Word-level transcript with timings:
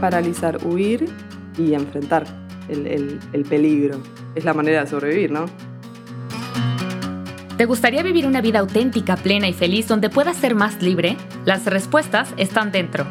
paralizar, 0.00 0.58
huir 0.64 1.08
y 1.56 1.74
enfrentar 1.74 2.26
el, 2.68 3.18
el 3.32 3.44
peligro. 3.44 4.00
Es 4.34 4.44
la 4.44 4.54
manera 4.54 4.82
de 4.82 4.86
sobrevivir, 4.86 5.30
¿no? 5.30 5.46
¿Te 7.58 7.64
gustaría 7.64 8.04
vivir 8.04 8.24
una 8.24 8.40
vida 8.40 8.60
auténtica, 8.60 9.16
plena 9.16 9.48
y 9.48 9.52
feliz 9.52 9.88
donde 9.88 10.10
puedas 10.10 10.36
ser 10.36 10.54
más 10.54 10.80
libre? 10.80 11.16
Las 11.44 11.64
respuestas 11.64 12.32
están 12.36 12.70
dentro. 12.70 13.04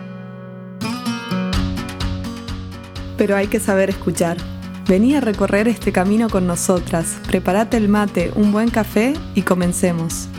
Pero 3.17 3.35
hay 3.35 3.47
que 3.47 3.59
saber 3.59 3.89
escuchar. 3.89 4.37
Vení 4.87 5.15
a 5.15 5.19
recorrer 5.19 5.67
este 5.67 5.91
camino 5.91 6.29
con 6.29 6.47
nosotras. 6.47 7.19
Prepárate 7.27 7.75
el 7.75 7.89
mate, 7.89 8.31
un 8.35 8.53
buen 8.53 8.69
café 8.69 9.15
y 9.35 9.41
comencemos. 9.41 10.29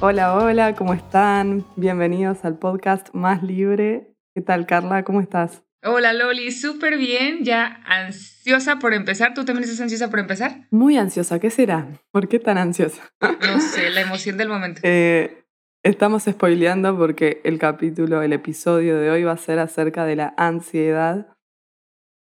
Hola, 0.00 0.32
hola, 0.36 0.76
¿cómo 0.76 0.94
están? 0.94 1.64
Bienvenidos 1.74 2.44
al 2.44 2.56
podcast 2.56 3.12
Más 3.14 3.42
Libre. 3.42 4.14
¿Qué 4.32 4.40
tal, 4.40 4.64
Carla? 4.64 5.02
¿Cómo 5.02 5.20
estás? 5.20 5.64
Hola 5.82 6.12
Loli, 6.12 6.52
súper 6.52 6.98
bien, 6.98 7.42
ya 7.42 7.82
ansiosa 7.84 8.78
por 8.78 8.94
empezar. 8.94 9.34
¿Tú 9.34 9.44
también 9.44 9.64
estás 9.64 9.80
ansiosa 9.80 10.08
por 10.08 10.20
empezar? 10.20 10.68
Muy 10.70 10.96
ansiosa, 10.96 11.40
¿qué 11.40 11.50
será? 11.50 11.88
¿Por 12.12 12.28
qué 12.28 12.38
tan 12.38 12.58
ansiosa? 12.58 13.12
No 13.20 13.60
sé, 13.60 13.90
la 13.90 14.02
emoción 14.02 14.36
del 14.36 14.48
momento. 14.48 14.80
Eh, 14.84 15.44
estamos 15.82 16.22
spoileando 16.22 16.96
porque 16.96 17.40
el 17.42 17.58
capítulo, 17.58 18.22
el 18.22 18.32
episodio 18.32 18.98
de 18.98 19.10
hoy 19.10 19.24
va 19.24 19.32
a 19.32 19.36
ser 19.36 19.58
acerca 19.58 20.04
de 20.04 20.14
la 20.14 20.32
ansiedad, 20.36 21.36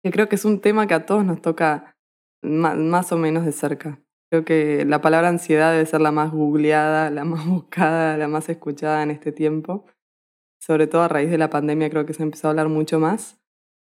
que 0.03 0.11
creo 0.11 0.29
que 0.29 0.35
es 0.35 0.45
un 0.45 0.61
tema 0.61 0.89
que 0.89 0.95
a 0.95 1.07
todos 1.07 1.25
nos 1.25 1.41
toca 1.41 1.97
más 2.43 3.13
o 3.13 3.17
menos 3.17 3.45
de 3.45 3.53
cerca. 3.53 4.01
Creo 4.31 4.45
que 4.45 4.85
la 4.85 5.01
palabra 5.01 5.29
ansiedad 5.29 5.73
debe 5.73 5.87
ser 5.87 6.01
la 6.01 6.13
más 6.13 6.31
googleada, 6.31 7.11
la 7.11 7.25
más 7.25 7.45
buscada, 7.47 8.17
la 8.17 8.29
más 8.29 8.49
escuchada 8.49 9.03
en 9.03 9.11
este 9.11 9.33
tiempo. 9.33 9.85
Sobre 10.61 10.87
todo 10.87 11.03
a 11.03 11.09
raíz 11.09 11.31
de 11.31 11.39
la 11.39 11.51
pandemia 11.51 11.91
creo 11.91 12.07
que 12.07 12.15
se 12.15 12.23
empezó 12.23 12.47
a 12.47 12.51
hablar 12.51 12.69
mucho 12.69 13.01
más. 13.01 13.41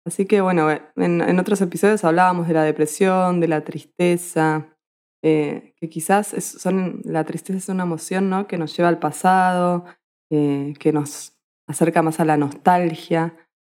Así 0.07 0.25
que 0.25 0.41
bueno, 0.41 0.69
en, 0.97 1.39
otros 1.39 1.61
episodios 1.61 2.05
hablábamos 2.05 2.49
de 2.49 2.55
la 2.55 2.63
depresión, 2.63 3.41
de 3.41 3.49
la 3.49 3.65
tristeza, 3.65 4.75
eh, 5.23 5.75
que 5.77 5.91
quizás 5.91 6.29
son, 6.29 7.03
la 7.05 7.25
tristeza 7.25 7.59
es 7.59 7.69
una 7.69 7.83
emoción 7.83 8.31
¿no? 8.31 8.47
que 8.47 8.57
nos 8.57 8.75
lleva 8.75 8.89
al 8.89 8.99
pasado, 8.99 9.85
eh, 10.31 10.73
que 10.79 10.93
nos 10.93 11.37
acerca 11.69 12.03
más 12.03 12.19
a 12.19 12.25
la 12.25 12.39
nostalgia. 12.39 13.37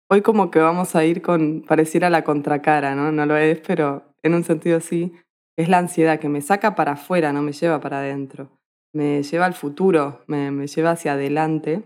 Hoy 0.09 0.21
como 0.21 0.49
que 0.49 0.59
vamos 0.59 0.95
a 0.95 1.03
ir 1.03 1.21
con, 1.21 1.63
pareciera 1.67 2.09
la 2.09 2.23
contracara, 2.23 2.95
¿no? 2.95 3.11
No 3.11 3.25
lo 3.25 3.35
es, 3.35 3.59
pero 3.59 4.15
en 4.23 4.35
un 4.35 4.43
sentido 4.43 4.79
sí, 4.79 5.13
es 5.57 5.69
la 5.69 5.77
ansiedad 5.77 6.19
que 6.19 6.29
me 6.29 6.41
saca 6.41 6.75
para 6.75 6.93
afuera, 6.93 7.31
no 7.33 7.41
me 7.41 7.51
lleva 7.51 7.79
para 7.79 7.99
adentro. 7.99 8.49
Me 8.93 9.23
lleva 9.23 9.45
al 9.45 9.53
futuro, 9.53 10.23
me, 10.27 10.67
lleva 10.67 10.91
hacia 10.91 11.13
adelante. 11.13 11.83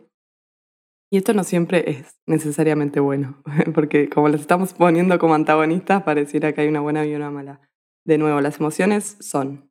Y 1.09 1.17
esto 1.17 1.33
no 1.33 1.43
siempre 1.43 1.89
es 1.89 2.17
necesariamente 2.25 2.99
bueno, 2.99 3.41
porque 3.73 4.09
como 4.09 4.27
los 4.27 4.41
estamos 4.41 4.73
poniendo 4.73 5.17
como 5.19 5.35
antagonistas, 5.35 6.03
pareciera 6.03 6.51
que 6.53 6.61
hay 6.61 6.67
una 6.67 6.81
buena 6.81 7.05
y 7.05 7.15
una 7.15 7.31
mala. 7.31 7.61
De 8.05 8.17
nuevo, 8.17 8.41
las 8.41 8.59
emociones 8.59 9.17
son, 9.19 9.69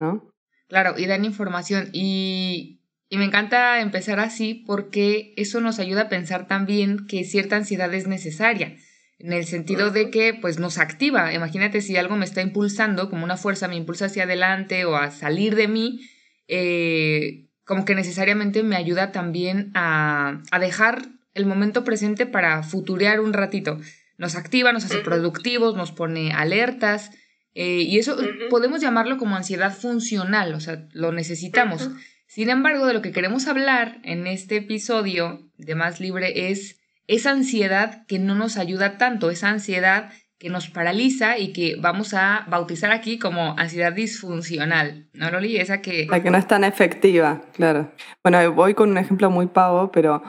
¿no? 0.00 0.30
Claro, 0.68 0.98
y 0.98 1.06
dan 1.06 1.24
información. 1.24 1.88
Y, 1.92 2.82
y 3.08 3.16
me 3.16 3.24
encanta 3.24 3.80
empezar 3.80 4.20
así 4.20 4.64
porque 4.66 5.34
eso 5.36 5.60
nos 5.60 5.78
ayuda 5.78 6.02
a 6.02 6.08
pensar 6.08 6.46
también 6.46 7.06
que 7.06 7.24
cierta 7.24 7.56
ansiedad 7.56 7.92
es 7.94 8.06
necesaria, 8.06 8.76
en 9.18 9.32
el 9.32 9.46
sentido 9.46 9.90
de 9.90 10.10
que 10.10 10.34
pues 10.34 10.58
nos 10.58 10.78
activa. 10.78 11.32
Imagínate 11.32 11.80
si 11.80 11.96
algo 11.96 12.16
me 12.16 12.24
está 12.24 12.42
impulsando, 12.42 13.10
como 13.10 13.24
una 13.24 13.36
fuerza 13.36 13.68
me 13.68 13.76
impulsa 13.76 14.06
hacia 14.06 14.24
adelante 14.24 14.84
o 14.84 14.96
a 14.96 15.10
salir 15.10 15.54
de 15.54 15.68
mí, 15.68 16.00
eh, 16.48 17.46
como 17.64 17.84
que 17.84 17.94
necesariamente 17.94 18.62
me 18.62 18.76
ayuda 18.76 19.12
también 19.12 19.70
a, 19.74 20.42
dejar 20.60 21.02
el 21.32 21.46
momento 21.46 21.84
presente 21.84 22.26
para 22.26 22.62
futurear 22.62 23.20
un 23.20 23.32
ratito. 23.32 23.78
Nos 24.18 24.36
activa, 24.36 24.72
nos 24.72 24.84
hace 24.84 24.98
productivos, 24.98 25.74
nos 25.74 25.90
pone 25.90 26.32
alertas. 26.32 27.10
Eh, 27.54 27.82
y 27.82 27.98
eso 27.98 28.16
podemos 28.50 28.80
llamarlo 28.80 29.16
como 29.16 29.36
ansiedad 29.36 29.72
funcional, 29.72 30.54
o 30.54 30.60
sea, 30.60 30.86
lo 30.92 31.12
necesitamos. 31.12 31.90
Sin 32.26 32.50
embargo, 32.50 32.86
de 32.86 32.94
lo 32.94 33.02
que 33.02 33.12
queremos 33.12 33.46
hablar 33.46 34.00
en 34.02 34.26
este 34.26 34.56
episodio 34.56 35.48
de 35.56 35.76
Más 35.76 36.00
Libre 36.00 36.50
es 36.50 36.80
esa 37.06 37.30
ansiedad 37.30 38.06
que 38.06 38.18
no 38.18 38.34
nos 38.34 38.56
ayuda 38.56 38.98
tanto, 38.98 39.30
esa 39.30 39.50
ansiedad 39.50 40.10
que 40.38 40.50
nos 40.50 40.68
paraliza 40.68 41.38
y 41.38 41.52
que 41.52 41.76
vamos 41.80 42.12
a 42.12 42.44
bautizar 42.48 42.90
aquí 42.90 43.18
como 43.18 43.56
ansiedad 43.58 43.92
disfuncional, 43.92 45.08
¿no, 45.12 45.30
Loli? 45.30 45.56
Esa 45.56 45.80
que... 45.80 46.06
La 46.06 46.22
que 46.22 46.30
no 46.30 46.38
es 46.38 46.46
tan 46.46 46.64
efectiva, 46.64 47.42
claro. 47.54 47.92
Bueno, 48.22 48.52
voy 48.52 48.74
con 48.74 48.90
un 48.90 48.98
ejemplo 48.98 49.30
muy 49.30 49.46
pavo, 49.46 49.90
pero 49.90 50.22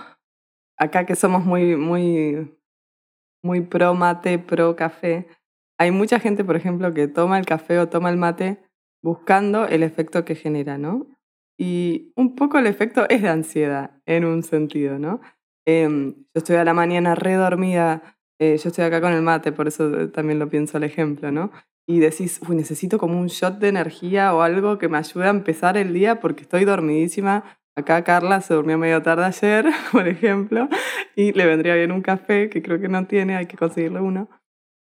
acá 0.77 1.05
que 1.05 1.15
somos 1.15 1.43
muy, 1.43 1.75
muy, 1.75 2.55
muy 3.43 3.61
pro 3.61 3.93
mate, 3.93 4.39
pro 4.39 4.75
café, 4.75 5.27
hay 5.77 5.91
mucha 5.91 6.19
gente, 6.19 6.43
por 6.43 6.55
ejemplo, 6.55 6.93
que 6.93 7.07
toma 7.07 7.37
el 7.37 7.45
café 7.45 7.79
o 7.79 7.89
toma 7.89 8.09
el 8.09 8.17
mate 8.17 8.59
buscando 9.03 9.67
el 9.67 9.83
efecto 9.83 10.25
que 10.25 10.35
genera, 10.35 10.77
¿no? 10.77 11.07
Y 11.57 12.11
un 12.15 12.35
poco 12.35 12.57
el 12.57 12.67
efecto 12.67 13.07
es 13.09 13.21
de 13.21 13.29
ansiedad, 13.29 14.01
en 14.05 14.25
un 14.25 14.43
sentido, 14.43 14.99
¿no? 14.99 15.21
Em, 15.65 16.13
yo 16.15 16.39
estoy 16.39 16.57
a 16.57 16.63
la 16.63 16.73
mañana 16.73 17.15
redormida 17.15 18.15
eh, 18.39 18.57
yo 18.57 18.69
estoy 18.69 18.83
acá 18.83 18.99
con 18.99 19.13
el 19.13 19.21
mate, 19.21 19.51
por 19.51 19.67
eso 19.67 20.01
eh, 20.01 20.07
también 20.07 20.39
lo 20.39 20.49
pienso 20.49 20.77
al 20.77 20.83
ejemplo, 20.83 21.31
¿no? 21.31 21.51
Y 21.87 21.99
decís, 21.99 22.41
uy, 22.47 22.55
necesito 22.55 22.97
como 22.97 23.19
un 23.19 23.27
shot 23.27 23.59
de 23.59 23.69
energía 23.69 24.33
o 24.33 24.41
algo 24.41 24.77
que 24.77 24.89
me 24.89 24.97
ayude 24.97 25.27
a 25.27 25.29
empezar 25.29 25.77
el 25.77 25.93
día 25.93 26.19
porque 26.19 26.43
estoy 26.43 26.65
dormidísima. 26.65 27.43
Acá 27.77 28.03
Carla 28.03 28.41
se 28.41 28.53
durmió 28.53 28.77
medio 28.77 29.01
tarde 29.01 29.25
ayer, 29.25 29.65
por 29.91 30.07
ejemplo, 30.07 30.67
y 31.15 31.31
le 31.33 31.45
vendría 31.45 31.75
bien 31.75 31.91
un 31.91 32.01
café, 32.01 32.49
que 32.49 32.61
creo 32.61 32.79
que 32.79 32.89
no 32.89 33.05
tiene, 33.07 33.37
hay 33.37 33.45
que 33.45 33.57
conseguirle 33.57 34.01
uno. 34.01 34.29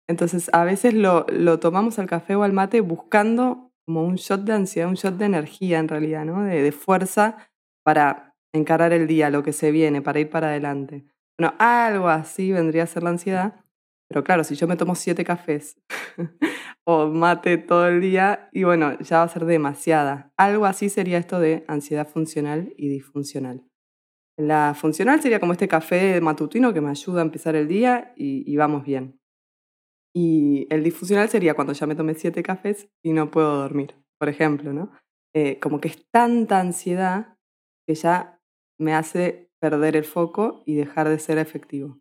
Entonces, 0.08 0.50
a 0.52 0.64
veces 0.64 0.94
lo, 0.94 1.26
lo 1.28 1.58
tomamos 1.58 1.98
al 1.98 2.06
café 2.06 2.36
o 2.36 2.42
al 2.44 2.52
mate 2.52 2.80
buscando 2.80 3.72
como 3.84 4.04
un 4.04 4.16
shot 4.16 4.42
de 4.44 4.52
ansiedad, 4.52 4.88
un 4.88 4.94
shot 4.94 5.16
de 5.16 5.26
energía 5.26 5.78
en 5.78 5.88
realidad, 5.88 6.24
¿no? 6.24 6.42
De, 6.44 6.62
de 6.62 6.72
fuerza 6.72 7.36
para 7.84 8.31
encarar 8.52 8.92
el 8.92 9.06
día, 9.06 9.30
lo 9.30 9.42
que 9.42 9.52
se 9.52 9.70
viene, 9.70 10.02
para 10.02 10.20
ir 10.20 10.30
para 10.30 10.48
adelante. 10.48 11.04
Bueno, 11.38 11.54
algo 11.58 12.08
así 12.08 12.52
vendría 12.52 12.84
a 12.84 12.86
ser 12.86 13.02
la 13.02 13.10
ansiedad. 13.10 13.64
Pero 14.08 14.24
claro, 14.24 14.44
si 14.44 14.54
yo 14.56 14.68
me 14.68 14.76
tomo 14.76 14.94
siete 14.94 15.24
cafés 15.24 15.80
o 16.86 17.06
mate 17.06 17.56
todo 17.56 17.88
el 17.88 18.00
día, 18.02 18.50
y 18.52 18.64
bueno, 18.64 18.98
ya 18.98 19.18
va 19.18 19.22
a 19.24 19.28
ser 19.28 19.46
demasiada. 19.46 20.32
Algo 20.36 20.66
así 20.66 20.90
sería 20.90 21.18
esto 21.18 21.40
de 21.40 21.64
ansiedad 21.66 22.06
funcional 22.06 22.74
y 22.76 22.88
disfuncional. 22.88 23.64
La 24.38 24.74
funcional 24.74 25.20
sería 25.20 25.40
como 25.40 25.52
este 25.52 25.68
café 25.68 26.20
matutino 26.20 26.72
que 26.72 26.80
me 26.80 26.90
ayuda 26.90 27.20
a 27.20 27.24
empezar 27.24 27.54
el 27.54 27.68
día 27.68 28.12
y, 28.16 28.54
vamos 28.56 28.84
bien. 28.84 29.18
Y 30.14 30.66
el 30.70 30.82
disfuncional 30.82 31.28
sería 31.28 31.54
cuando 31.54 31.72
ya 31.72 31.86
me 31.86 31.94
tomé 31.94 32.14
siete 32.14 32.42
cafés 32.42 32.88
y 33.02 33.12
no 33.12 33.30
puedo 33.30 33.56
dormir, 33.56 33.94
por 34.18 34.28
ejemplo, 34.28 34.72
¿no? 34.72 34.90
Eh, 35.34 35.58
como 35.58 35.80
que 35.80 35.88
es 35.88 36.06
tanta 36.10 36.60
ansiedad 36.60 37.38
que 37.86 37.94
ya 37.94 38.41
me 38.82 38.94
hace 38.94 39.50
perder 39.58 39.96
el 39.96 40.04
foco 40.04 40.62
y 40.66 40.74
dejar 40.74 41.08
de 41.08 41.18
ser 41.18 41.38
efectivo. 41.38 42.00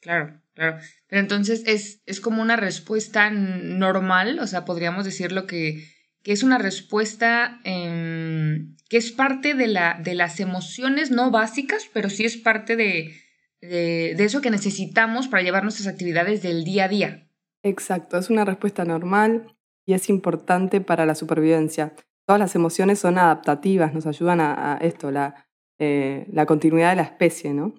Claro, 0.00 0.40
claro. 0.54 0.78
Pero 1.06 1.20
entonces 1.20 1.62
es, 1.66 2.02
es 2.06 2.20
como 2.20 2.42
una 2.42 2.56
respuesta 2.56 3.30
normal, 3.30 4.38
o 4.40 4.46
sea, 4.46 4.64
podríamos 4.64 5.04
decirlo 5.04 5.46
que, 5.46 5.84
que 6.22 6.32
es 6.32 6.42
una 6.42 6.58
respuesta 6.58 7.60
em, 7.64 8.74
que 8.88 8.96
es 8.96 9.12
parte 9.12 9.54
de, 9.54 9.68
la, 9.68 10.00
de 10.02 10.14
las 10.14 10.40
emociones 10.40 11.10
no 11.10 11.30
básicas, 11.30 11.88
pero 11.92 12.10
sí 12.10 12.24
es 12.24 12.36
parte 12.36 12.76
de, 12.76 13.14
de, 13.60 14.14
de 14.16 14.24
eso 14.24 14.40
que 14.40 14.50
necesitamos 14.50 15.28
para 15.28 15.42
llevar 15.42 15.62
nuestras 15.62 15.86
actividades 15.86 16.42
del 16.42 16.64
día 16.64 16.84
a 16.84 16.88
día. 16.88 17.28
Exacto, 17.62 18.18
es 18.18 18.30
una 18.30 18.44
respuesta 18.44 18.84
normal 18.84 19.54
y 19.84 19.92
es 19.92 20.08
importante 20.08 20.80
para 20.80 21.06
la 21.06 21.14
supervivencia. 21.14 21.94
Todas 22.26 22.40
las 22.40 22.54
emociones 22.54 22.98
son 22.98 23.18
adaptativas, 23.18 23.94
nos 23.94 24.06
ayudan 24.06 24.40
a, 24.40 24.74
a 24.74 24.76
esto, 24.78 25.10
la, 25.10 25.46
eh, 25.78 26.26
la 26.32 26.46
continuidad 26.46 26.90
de 26.90 26.96
la 26.96 27.02
especie, 27.02 27.54
¿no? 27.54 27.74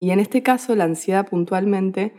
Y 0.00 0.10
en 0.10 0.20
este 0.20 0.42
caso, 0.42 0.74
la 0.74 0.84
ansiedad 0.84 1.28
puntualmente 1.28 2.14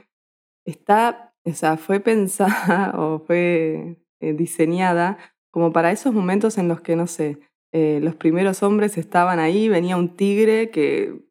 está, 0.65 1.33
o 1.45 1.53
sea, 1.53 1.77
fue 1.77 1.99
pensada 1.99 2.93
o 2.99 3.19
fue 3.19 3.97
eh, 4.19 4.33
diseñada 4.33 5.17
como 5.51 5.71
para 5.71 5.91
esos 5.91 6.13
momentos 6.13 6.57
en 6.57 6.67
los 6.67 6.81
que, 6.81 6.95
no 6.95 7.07
sé, 7.07 7.39
eh, 7.71 7.99
los 8.01 8.15
primeros 8.15 8.63
hombres 8.63 8.97
estaban 8.97 9.39
ahí, 9.39 9.69
venía 9.69 9.97
un 9.97 10.15
tigre 10.15 10.69
que 10.71 11.21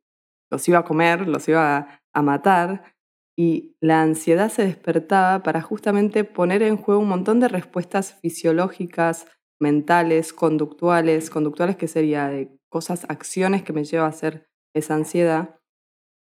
los 0.51 0.67
iba 0.69 0.79
a 0.79 0.85
comer, 0.85 1.29
los 1.29 1.49
iba 1.49 2.01
a 2.13 2.23
matar, 2.23 2.97
y 3.39 3.77
la 3.81 4.03
ansiedad 4.03 4.49
se 4.49 4.65
despertaba 4.65 5.45
para 5.45 5.63
justamente 5.63 6.25
poner 6.25 6.61
en 6.63 6.77
juego 6.77 7.01
un 7.01 7.09
montón 7.09 7.39
de 7.39 7.47
respuestas 7.47 8.15
fisiológicas, 8.15 9.27
mentales, 9.61 10.33
conductuales, 10.33 11.31
conductuales 11.31 11.77
que 11.77 11.87
sería 11.87 12.27
de 12.29 12.58
cosas, 12.69 13.07
acciones 13.09 13.63
que 13.63 13.73
me 13.73 13.85
lleva 13.85 14.07
a 14.07 14.11
hacer 14.11 14.49
esa 14.75 14.95
ansiedad 14.95 15.59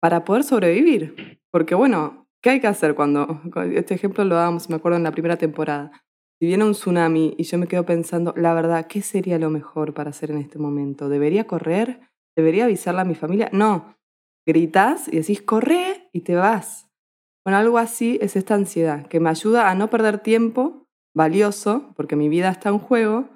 para 0.00 0.24
poder 0.24 0.44
sobrevivir. 0.44 1.40
Porque 1.50 1.74
bueno, 1.74 2.28
¿qué 2.42 2.50
hay 2.50 2.60
que 2.60 2.66
hacer 2.66 2.94
cuando, 2.96 3.40
este 3.74 3.94
ejemplo 3.94 4.24
lo 4.24 4.34
dábamos, 4.34 4.70
me 4.70 4.76
acuerdo, 4.76 4.98
en 4.98 5.04
la 5.04 5.12
primera 5.12 5.36
temporada? 5.36 5.90
Si 6.40 6.46
viene 6.46 6.64
un 6.64 6.72
tsunami 6.72 7.34
y 7.36 7.42
yo 7.42 7.58
me 7.58 7.66
quedo 7.66 7.84
pensando, 7.84 8.32
la 8.36 8.54
verdad, 8.54 8.86
¿qué 8.86 9.02
sería 9.02 9.38
lo 9.38 9.50
mejor 9.50 9.92
para 9.92 10.10
hacer 10.10 10.30
en 10.30 10.38
este 10.38 10.58
momento? 10.58 11.10
¿Debería 11.10 11.46
correr? 11.46 12.00
¿Debería 12.34 12.64
avisarle 12.64 13.02
a 13.02 13.04
mi 13.04 13.14
familia? 13.14 13.50
No, 13.52 13.98
gritas 14.46 15.08
y 15.08 15.16
decís, 15.16 15.42
corre 15.42 16.08
y 16.12 16.22
te 16.22 16.34
vas. 16.36 16.88
Bueno, 17.44 17.58
algo 17.58 17.76
así 17.76 18.18
es 18.22 18.36
esta 18.36 18.54
ansiedad, 18.54 19.06
que 19.06 19.20
me 19.20 19.28
ayuda 19.28 19.70
a 19.70 19.74
no 19.74 19.90
perder 19.90 20.18
tiempo 20.18 20.86
valioso, 21.14 21.92
porque 21.96 22.16
mi 22.16 22.28
vida 22.28 22.50
está 22.50 22.68
en 22.70 22.78
juego, 22.78 23.28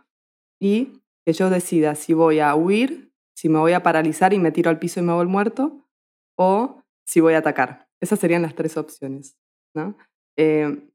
y 0.61 1.03
que 1.25 1.33
yo 1.33 1.51
decida 1.51 1.95
si 1.95 2.15
voy 2.15 2.41
a 2.41 2.55
huir, 2.55 3.13
si 3.35 3.49
me 3.49 3.59
voy 3.59 3.73
a 3.73 3.83
paralizar 3.83 4.33
y 4.33 4.39
me 4.39 4.53
tiro 4.53 4.71
al 4.71 4.79
piso 4.79 5.01
y 5.01 5.03
me 5.03 5.13
voy 5.13 5.27
muerto, 5.27 5.89
o 6.37 6.83
si 7.05 7.21
voy 7.21 7.35
a 7.35 7.39
atacar. 7.39 7.89
Esas 8.01 8.19
serían 8.19 8.43
las 8.43 8.55
tres 8.55 8.77
opciones. 8.77 9.37
¿no? 9.75 9.97
Eh, 10.37 10.89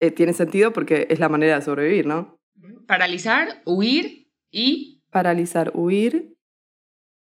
eh, 0.00 0.10
tiene 0.10 0.32
sentido 0.32 0.72
porque 0.72 1.06
es 1.10 1.18
la 1.18 1.28
manera 1.28 1.56
de 1.56 1.62
sobrevivir, 1.62 2.06
¿no? 2.06 2.40
Paralizar, 2.86 3.62
huir 3.64 4.30
y... 4.50 5.02
Paralizar, 5.10 5.72
huir 5.74 6.36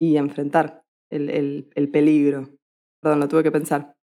y 0.00 0.16
enfrentar 0.16 0.84
el, 1.10 1.70
el, 1.74 1.90
peligro. 1.90 2.50
Perdón, 3.00 3.20
lo 3.20 3.28
tuve 3.28 3.42
que 3.42 3.52
pensar. 3.52 3.96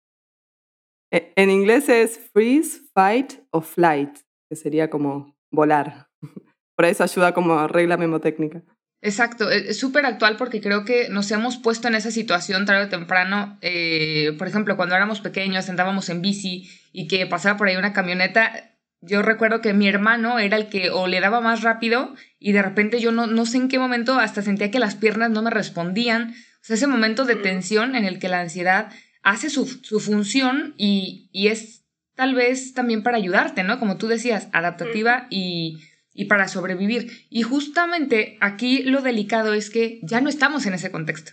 E, 1.11 1.33
en 1.37 1.51
inglés 1.51 1.89
es 1.89 2.19
freeze, 2.19 2.81
fight 2.95 3.35
o 3.51 3.61
flight, 3.61 4.19
que 4.49 4.57
sería 4.57 4.91
como 4.91 5.37
volar. 5.51 6.09
Por 6.77 6.85
eso 6.87 7.05
ayuda 7.05 7.33
como 7.33 7.67
regla 7.69 7.97
memotécnica. 7.97 8.63
Exacto, 9.01 9.51
e, 9.51 9.71
es 9.71 9.79
súper 9.79 10.07
actual 10.07 10.37
porque 10.37 10.61
creo 10.61 10.85
que 10.85 11.09
nos 11.09 11.31
hemos 11.31 11.57
puesto 11.57 11.89
en 11.89 11.95
esa 11.95 12.11
situación 12.11 12.67
tarde 12.67 12.85
o 12.85 12.89
temprano. 12.89 13.59
Eh, 13.61 14.35
por 14.39 14.47
ejemplo, 14.49 14.77
cuando 14.77 14.95
éramos 14.95 15.21
pequeños, 15.21 15.69
andábamos 15.69 16.09
en 16.09 16.23
bici 16.23 16.71
y 16.93 17.09
que 17.09 17.27
pasaba 17.27 17.57
por 17.57 17.69
ahí 17.69 17.77
una 17.77 17.93
camioneta. 17.93 18.71
Yo 19.01 19.23
recuerdo 19.23 19.61
que 19.61 19.73
mi 19.73 19.89
hermano 19.89 20.39
era 20.39 20.57
el 20.57 20.69
que 20.69 20.91
o 20.91 21.09
le 21.09 21.21
daba 21.21 21.41
más 21.41 21.63
rápido 21.63 22.15
y 22.39 22.53
de 22.53 22.63
repente 22.63 23.01
yo 23.01 23.11
no, 23.11 23.27
no 23.27 23.47
sé 23.47 23.57
en 23.57 23.69
qué 23.69 23.79
momento 23.81 24.19
hasta 24.19 24.43
sentía 24.43 24.71
que 24.71 24.79
las 24.79 24.95
piernas 24.95 25.31
no 25.31 25.43
me 25.43 25.51
respondían 25.51 26.35
o 26.63 26.65
sea, 26.65 26.77
ese 26.77 26.87
momento 26.87 27.25
de 27.25 27.35
tensión 27.35 27.97
en 27.97 28.05
el 28.05 28.21
que 28.21 28.29
la 28.29 28.41
ansiedad 28.41 28.93
hace 29.23 29.51
su, 29.51 29.67
función 29.67 30.75
y, 30.79 31.29
es 31.33 31.85
tal 32.15 32.37
vez 32.37 32.73
también 32.73 33.03
para 33.03 33.17
ayudarte, 33.17 33.65
¿no? 33.65 33.81
Como 33.81 33.97
tú 33.97 34.07
decías, 34.07 34.49
adaptativa 34.53 35.27
y, 35.29 35.81
y 36.15 36.27
para 36.27 36.49
sobrevivir. 36.49 37.27
Y 37.31 37.43
justamente 37.43 38.37
aquí 38.41 38.83
lo 38.83 39.03
delicado 39.03 39.55
es 39.55 39.71
que 39.71 40.01
ya 40.03 40.21
no 40.21 40.29
estamos 40.29 40.67
en 40.67 40.75
ese 40.75 40.91
contexto. 40.91 41.33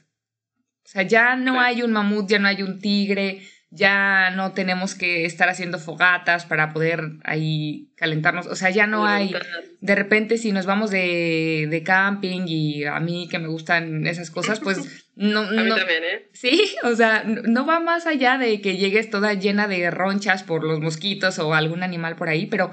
O 0.85 0.91
sea, 0.91 1.03
ya 1.03 1.35
no 1.35 1.59
hay 1.59 1.83
un 1.83 1.91
mamut, 1.91 2.27
ya 2.27 2.39
no 2.39 2.47
hay 2.47 2.63
un 2.63 2.79
tigre, 2.79 3.41
ya 3.71 4.31
no 4.31 4.53
tenemos 4.53 4.95
que 4.95 5.25
estar 5.25 5.47
haciendo 5.49 5.77
fogatas 5.77 6.45
para 6.45 6.73
poder 6.73 7.01
ahí 7.23 7.91
calentarnos, 7.95 8.47
o 8.47 8.55
sea, 8.55 8.71
ya 8.71 8.87
no 8.87 9.05
hay, 9.05 9.35
de 9.79 9.95
repente 9.95 10.39
si 10.39 10.51
nos 10.51 10.65
vamos 10.65 10.89
de, 10.89 11.67
de 11.69 11.83
camping 11.83 12.45
y 12.47 12.85
a 12.85 12.99
mí 12.99 13.27
que 13.29 13.37
me 13.37 13.47
gustan 13.47 14.07
esas 14.07 14.31
cosas, 14.31 14.59
pues 14.59 15.05
no... 15.15 15.41
a 15.41 15.51
mí 15.51 15.69
también, 15.69 16.03
¿eh? 16.03 16.29
Sí, 16.33 16.75
o 16.83 16.95
sea, 16.95 17.23
no 17.23 17.67
va 17.67 17.79
más 17.79 18.07
allá 18.07 18.39
de 18.39 18.59
que 18.61 18.77
llegues 18.77 19.11
toda 19.11 19.35
llena 19.35 19.67
de 19.67 19.91
ronchas 19.91 20.41
por 20.41 20.63
los 20.63 20.79
mosquitos 20.79 21.37
o 21.37 21.53
algún 21.53 21.83
animal 21.83 22.15
por 22.15 22.29
ahí, 22.29 22.47
pero, 22.47 22.71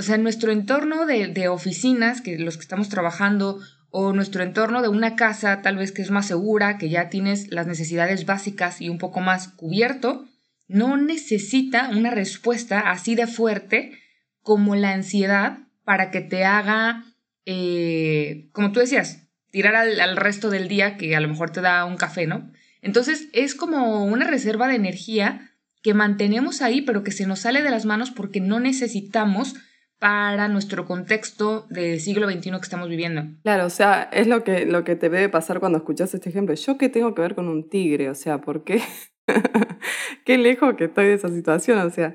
o 0.00 0.02
sea, 0.02 0.16
nuestro 0.16 0.50
entorno 0.50 1.04
de, 1.04 1.48
oficinas, 1.48 2.22
que 2.22 2.38
los 2.38 2.56
que 2.56 2.62
estamos 2.62 2.88
trabajando, 2.88 3.60
o 3.90 4.14
nuestro 4.14 4.42
entorno 4.42 4.80
de 4.80 4.88
una 4.88 5.14
casa 5.14 5.60
tal 5.60 5.76
vez 5.76 5.92
que 5.92 6.00
es 6.00 6.10
más 6.10 6.24
segura, 6.26 6.78
que 6.78 6.88
ya 6.88 7.10
tienes 7.10 7.50
las 7.50 7.66
necesidades 7.66 8.24
básicas 8.24 8.80
y 8.80 8.88
un 8.88 8.96
poco 8.96 9.20
más 9.20 9.48
cubierto, 9.48 10.24
no 10.68 10.96
necesita 10.96 11.90
una 11.90 12.10
respuesta 12.10 12.80
así 12.80 13.14
de 13.14 13.26
fuerte 13.26 13.92
como 14.40 14.74
la 14.74 14.92
ansiedad 14.92 15.58
para 15.84 16.10
que 16.10 16.22
te 16.22 16.46
haga, 16.46 17.04
eh, 17.44 18.48
como 18.52 18.72
tú 18.72 18.80
decías, 18.80 19.28
tirar 19.50 19.74
al, 19.76 20.00
al, 20.00 20.16
resto 20.16 20.48
del 20.48 20.66
día 20.66 20.96
que 20.96 21.14
a 21.14 21.20
lo 21.20 21.28
mejor 21.28 21.50
te 21.50 21.60
da 21.60 21.84
un 21.84 21.98
café, 21.98 22.26
¿no? 22.26 22.50
Entonces 22.80 23.28
es 23.34 23.54
como 23.54 24.06
una 24.06 24.26
reserva 24.26 24.66
de 24.66 24.76
energía 24.76 25.50
que 25.82 25.92
mantenemos 25.92 26.62
ahí, 26.62 26.80
pero 26.80 27.04
que 27.04 27.12
se 27.12 27.26
nos 27.26 27.40
sale 27.40 27.60
de 27.60 27.70
las 27.70 27.84
manos 27.84 28.10
porque 28.10 28.40
no 28.40 28.60
necesitamos 28.60 29.56
para 30.00 30.48
nuestro 30.48 30.86
contexto 30.86 31.66
del 31.68 32.00
siglo 32.00 32.28
XXI 32.28 32.50
que 32.52 32.56
estamos 32.62 32.88
viviendo. 32.88 33.22
Claro, 33.42 33.66
o 33.66 33.70
sea, 33.70 34.08
es 34.12 34.26
lo 34.26 34.42
que, 34.42 34.64
lo 34.64 34.82
que 34.82 34.96
te 34.96 35.10
debe 35.10 35.28
pasar 35.28 35.60
cuando 35.60 35.78
escuchas 35.78 36.12
este 36.14 36.30
ejemplo. 36.30 36.54
¿Yo 36.54 36.78
qué 36.78 36.88
tengo 36.88 37.14
que 37.14 37.20
ver 37.20 37.34
con 37.34 37.48
un 37.48 37.68
tigre? 37.68 38.08
O 38.08 38.14
sea, 38.14 38.40
¿por 38.40 38.64
qué? 38.64 38.82
qué 40.24 40.38
lejos 40.38 40.74
que 40.74 40.84
estoy 40.84 41.04
de 41.04 41.14
esa 41.14 41.28
situación, 41.28 41.78
o 41.78 41.90
sea. 41.90 42.14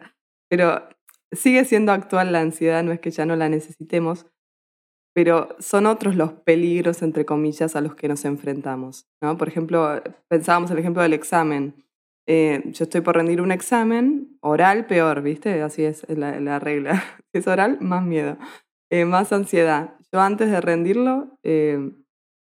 Pero 0.49 0.89
sigue 1.31 1.63
siendo 1.63 1.91
actual 1.91 2.31
la 2.31 2.41
ansiedad, 2.41 2.83
no 2.83 2.91
es 2.91 2.99
que 2.99 3.11
ya 3.11 3.25
no 3.27 3.35
la 3.35 3.49
necesitemos, 3.49 4.25
pero 5.13 5.55
son 5.59 5.85
otros 5.85 6.15
los 6.15 6.33
peligros, 6.33 7.03
entre 7.03 7.23
comillas, 7.25 7.75
a 7.75 7.81
los 7.81 7.93
que 7.93 8.07
nos 8.07 8.25
enfrentamos. 8.25 9.07
¿no? 9.21 9.37
Por 9.37 9.47
ejemplo, 9.47 10.01
pensábamos 10.27 10.71
el 10.71 10.79
ejemplo 10.79 11.03
del 11.03 11.13
examen. 11.13 11.84
Eh, 12.27 12.63
yo 12.71 12.85
estoy 12.85 13.01
por 13.01 13.15
rendir 13.15 13.41
un 13.41 13.51
examen, 13.51 14.37
oral 14.41 14.87
peor, 14.87 15.21
¿viste? 15.21 15.61
Así 15.61 15.83
es 15.83 16.05
la, 16.09 16.59
regla. 16.59 17.03
Si 17.31 17.39
es 17.39 17.47
oral, 17.47 17.79
más 17.81 18.03
miedo, 18.03 18.37
eh, 18.89 19.05
más 19.05 19.31
ansiedad. 19.33 19.95
Yo 20.11 20.21
antes 20.21 20.49
de 20.49 20.61
rendirlo, 20.61 21.37
eh, 21.43 21.91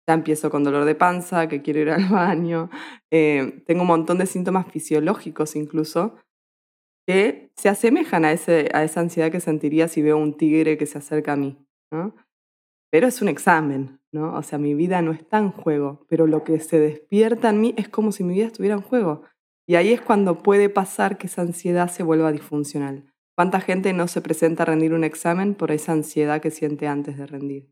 ya 0.07 0.15
empiezo 0.15 0.51
con 0.51 0.65
dolor 0.65 0.85
de 0.85 0.97
panza, 0.97 1.49
que 1.49 1.63
quiero 1.63 1.81
ir 1.81 1.91
al 1.91 2.09
baño, 2.11 2.71
tengo 3.11 3.83
un 3.83 3.87
montón 3.87 4.19
de 4.19 4.27
síntomas 4.27 4.67
fisiológicos 4.67 5.57
incluso, 5.57 6.17
que 7.07 7.51
se 7.57 7.69
asemejan 7.69 8.25
a, 8.25 8.33
ese, 8.33 8.69
a 8.75 8.85
esa 8.85 9.01
ansiedad 9.01 9.31
que 9.31 9.41
sentiría 9.41 9.89
si 9.89 10.03
veo 10.03 10.17
un 10.19 10.37
tigre 10.37 10.77
que 10.77 10.87
se 10.87 10.99
acerca 10.99 11.33
a 11.33 11.37
mí. 11.37 11.57
¿no? 11.93 12.15
Pero 12.91 13.07
es 13.07 13.23
un 13.23 13.29
examen, 13.29 14.01
¿no? 14.13 14.35
O 14.35 14.43
sea, 14.43 14.59
mi 14.59 14.75
vida 14.75 15.01
no 15.01 15.13
está 15.13 15.39
en 15.39 15.51
juego, 15.51 16.05
pero 16.09 16.27
lo 16.27 16.43
que 16.43 16.59
se 16.59 16.79
despierta 16.81 17.51
en 17.51 17.61
mí 17.61 17.75
es 17.77 17.89
como 17.89 18.11
si 18.11 18.25
mi 18.25 18.35
vida 18.35 18.47
estuviera 18.47 18.75
en 18.75 18.83
juego. 18.83 19.23
Y 19.67 19.77
ahí 19.77 19.93
es 19.93 20.01
cuando 20.01 20.39
puede 20.39 20.69
pasar 20.69 21.19
que 21.19 21.27
esa 21.27 21.43
ansiedad 21.43 21.89
se 21.91 22.03
vuelva 22.03 22.33
disfuncional. 22.33 23.11
¿Cuánta 23.37 23.61
gente 23.61 23.93
no 23.93 24.09
se 24.09 24.21
presenta 24.21 24.65
a 24.65 24.67
rendir 24.67 24.93
un 24.93 25.05
examen 25.05 25.55
por 25.55 25.71
esa 25.71 25.93
ansiedad 25.93 26.41
que 26.41 26.51
siente 26.51 26.87
antes 26.89 27.17
de 27.17 27.27
rendir? 27.27 27.71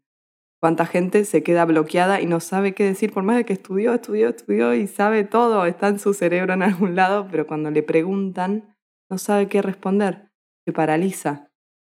¿Cuánta 0.61 0.87
gente 0.87 1.25
se 1.25 1.43
queda 1.43 1.65
bloqueada 1.65 2.21
y 2.21 2.27
no 2.27 2.41
sabe 2.41 2.75
qué 2.75 2.85
decir 2.85 3.13
por 3.13 3.23
más 3.23 3.37
de 3.37 3.45
que 3.45 3.53
estudió, 3.53 3.95
estudió, 3.95 4.29
estudió 4.29 4.75
y 4.75 4.87
sabe 4.87 5.25
todo, 5.25 5.67
está 5.67 5.89
en 5.89 5.99
su 5.99 6.15
cerebro 6.15 6.55
en 6.55 6.63
algún 6.65 6.97
lado, 6.97 7.29
pero 7.31 7.47
cuando 7.47 7.71
le 7.71 7.83
preguntan 7.83 8.75
no 9.11 9.19
sabe 9.19 9.49
qué 9.49 9.63
responder, 9.63 10.31
se 10.67 10.73
paraliza. 10.73 11.51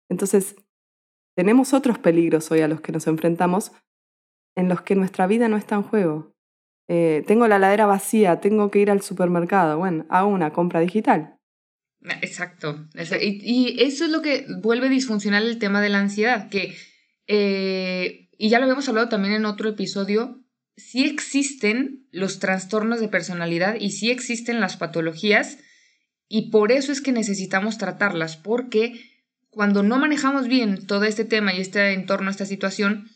Entonces, 0.08 0.56
tenemos 1.36 1.74
otros 1.74 1.98
peligros 1.98 2.50
hoy 2.50 2.60
a 2.60 2.68
los 2.68 2.80
que 2.80 2.92
nos 2.92 3.06
enfrentamos 3.06 3.72
en 4.56 4.68
los 4.68 4.82
que 4.82 4.94
nuestra 4.94 5.26
vida 5.26 5.48
no 5.48 5.56
está 5.56 5.76
en 5.76 5.82
juego. 5.82 6.31
Eh, 6.94 7.24
tengo 7.26 7.48
la 7.48 7.58
ladera 7.58 7.86
vacía, 7.86 8.40
tengo 8.40 8.70
que 8.70 8.80
ir 8.80 8.90
al 8.90 9.00
supermercado. 9.00 9.78
Bueno, 9.78 10.04
hago 10.10 10.28
una 10.28 10.52
compra 10.52 10.78
digital. 10.80 11.38
Exacto. 12.20 12.86
Y, 13.18 13.82
eso 13.82 14.04
es 14.04 14.10
lo 14.10 14.20
que 14.20 14.44
vuelve 14.60 14.90
disfuncional 14.90 15.46
el 15.48 15.58
tema 15.58 15.80
de 15.80 15.88
la 15.88 16.00
ansiedad, 16.00 16.50
que, 16.50 16.76
eh, 17.28 18.28
y 18.36 18.50
ya 18.50 18.58
lo 18.58 18.64
habíamos 18.64 18.90
hablado 18.90 19.08
también 19.08 19.32
en 19.32 19.46
otro 19.46 19.70
episodio, 19.70 20.44
sí 20.76 21.04
existen 21.04 22.06
los 22.10 22.40
trastornos 22.40 23.00
de 23.00 23.08
personalidad 23.08 23.76
y 23.80 23.92
sí 23.92 24.10
existen 24.10 24.60
las 24.60 24.76
patologías, 24.76 25.60
y 26.28 26.50
por 26.50 26.72
eso 26.72 26.92
es 26.92 27.00
que 27.00 27.12
necesitamos 27.12 27.78
tratarlas, 27.78 28.36
porque 28.36 29.00
cuando 29.48 29.82
no 29.82 29.96
manejamos 29.96 30.46
bien 30.46 30.86
todo 30.86 31.04
este 31.04 31.24
tema 31.24 31.54
y 31.54 31.62
este 31.62 31.94
entorno, 31.94 32.30
esta 32.30 32.44
situación, 32.44 33.08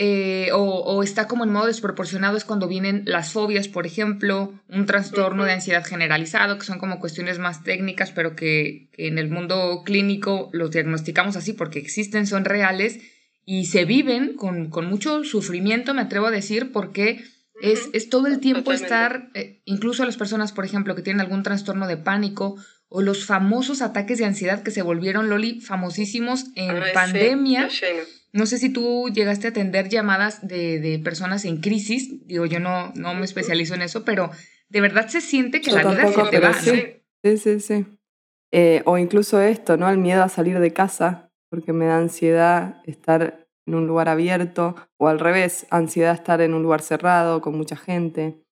eh, 0.00 0.50
o, 0.52 1.02
está 1.02 1.26
como 1.26 1.42
en 1.42 1.50
modo 1.50 1.66
desproporcionado 1.66 2.36
es 2.36 2.44
cuando 2.44 2.68
vienen 2.68 3.02
las 3.04 3.32
fobias, 3.32 3.66
por 3.66 3.84
ejemplo, 3.84 4.54
un 4.68 4.86
trastorno 4.86 5.44
de 5.44 5.50
ansiedad 5.50 5.84
generalizado, 5.84 6.56
que 6.56 6.64
son 6.64 6.78
como 6.78 7.00
cuestiones 7.00 7.40
más 7.40 7.64
técnicas, 7.64 8.12
pero 8.12 8.36
que, 8.36 8.90
en 8.92 9.18
el 9.18 9.28
mundo 9.28 9.82
clínico 9.84 10.50
los 10.52 10.70
diagnosticamos 10.70 11.34
así 11.34 11.52
porque 11.52 11.80
existen, 11.80 12.28
son 12.28 12.44
reales 12.44 13.00
y 13.44 13.66
se 13.66 13.86
viven 13.86 14.36
con, 14.36 14.70
mucho 14.88 15.24
sufrimiento, 15.24 15.94
me 15.94 16.02
atrevo 16.02 16.26
a 16.26 16.30
decir, 16.30 16.70
porque 16.70 17.24
es, 17.60 17.88
es 17.92 18.08
todo 18.08 18.28
el 18.28 18.38
tiempo 18.38 18.70
estar, 18.70 19.30
eh, 19.34 19.62
incluso 19.64 20.04
a 20.04 20.06
las 20.06 20.16
personas, 20.16 20.52
por 20.52 20.64
ejemplo, 20.64 20.94
que 20.94 21.02
tienen 21.02 21.22
algún 21.22 21.42
trastorno 21.42 21.88
de 21.88 21.96
pánico 21.96 22.54
o 22.88 23.02
los 23.02 23.26
famosos 23.26 23.82
ataques 23.82 24.18
de 24.18 24.26
ansiedad 24.26 24.62
que 24.62 24.70
se 24.70 24.82
volvieron, 24.82 25.28
Loli, 25.28 25.60
famosísimos 25.60 26.44
en 26.54 26.80
pandemia. 26.94 27.68
No 28.32 28.46
sé 28.46 28.58
si 28.58 28.70
tú 28.70 29.08
llegaste 29.08 29.46
a 29.46 29.50
atender 29.50 29.88
llamadas 29.88 30.46
de, 30.46 30.80
de, 30.80 30.98
personas 30.98 31.44
en 31.44 31.60
crisis, 31.60 32.26
digo, 32.26 32.46
yo 32.46 32.60
no, 32.60 32.92
no 32.94 33.14
me 33.14 33.24
especializo 33.24 33.74
en 33.74 33.82
eso, 33.82 34.04
pero 34.04 34.30
de 34.68 34.80
verdad 34.80 35.08
se 35.08 35.20
siente 35.20 35.60
que 35.60 35.72
la 35.72 35.84
vida 35.84 36.12
se 36.12 36.30
te 36.30 36.40
va. 36.40 36.52
Sí, 36.54 37.02
sí, 37.24 37.38
sí. 37.38 37.60
sí. 37.60 37.86
Eh, 38.50 38.82
o 38.86 38.96
incluso 38.98 39.40
esto, 39.40 39.76
¿no? 39.76 39.88
El 39.88 39.98
miedo 39.98 40.22
a 40.22 40.28
salir 40.28 40.58
de 40.58 40.72
casa, 40.72 41.30
porque 41.50 41.72
me 41.72 41.86
da 41.86 41.98
ansiedad 41.98 42.80
estar 42.84 43.46
en 43.66 43.74
un 43.74 43.86
lugar 43.86 44.08
abierto, 44.08 44.74
o 44.98 45.08
al 45.08 45.18
revés, 45.18 45.66
ansiedad 45.70 46.14
estar 46.14 46.40
en 46.40 46.54
un 46.54 46.62
lugar 46.62 46.80
cerrado, 46.80 47.40
con 47.42 47.56
mucha 47.56 47.76
gente. 47.76 48.42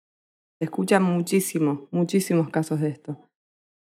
Se 0.59 0.64
escuchan 0.64 1.02
muchísimo, 1.02 1.88
muchísimos 1.90 2.50
casos 2.50 2.80
de 2.80 2.90
esto. 2.90 3.18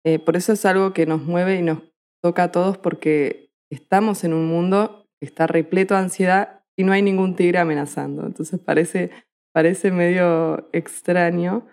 Eh, 0.05 0.19
por 0.19 0.37
eso 0.37 0.53
es 0.53 0.65
algo 0.65 0.93
que 0.93 1.05
nos 1.05 1.21
mueve 1.23 1.55
y 1.55 1.61
nos 1.61 1.79
toca 2.21 2.43
a 2.43 2.51
todos 2.51 2.77
porque 2.77 3.51
estamos 3.69 4.23
en 4.23 4.33
un 4.33 4.47
mundo 4.47 5.06
está 5.21 5.47
repleto 5.47 5.93
de 5.93 6.01
ansiedad 6.01 6.63
y 6.75 6.83
no 6.83 6.91
hay 6.91 7.01
ningún 7.01 7.35
tigre 7.35 7.59
amenazando. 7.59 8.25
Entonces 8.25 8.59
parece, 8.59 9.11
parece 9.53 9.91
medio 9.91 10.69
extraño, 10.73 11.65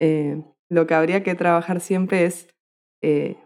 eh, 0.00 0.42
lo 0.70 0.86
que 0.86 0.94
habría 0.94 1.22
que 1.22 1.34
trabajar 1.34 1.80
siempre 1.80 2.24
es 2.24 2.48
eh, 3.02 3.36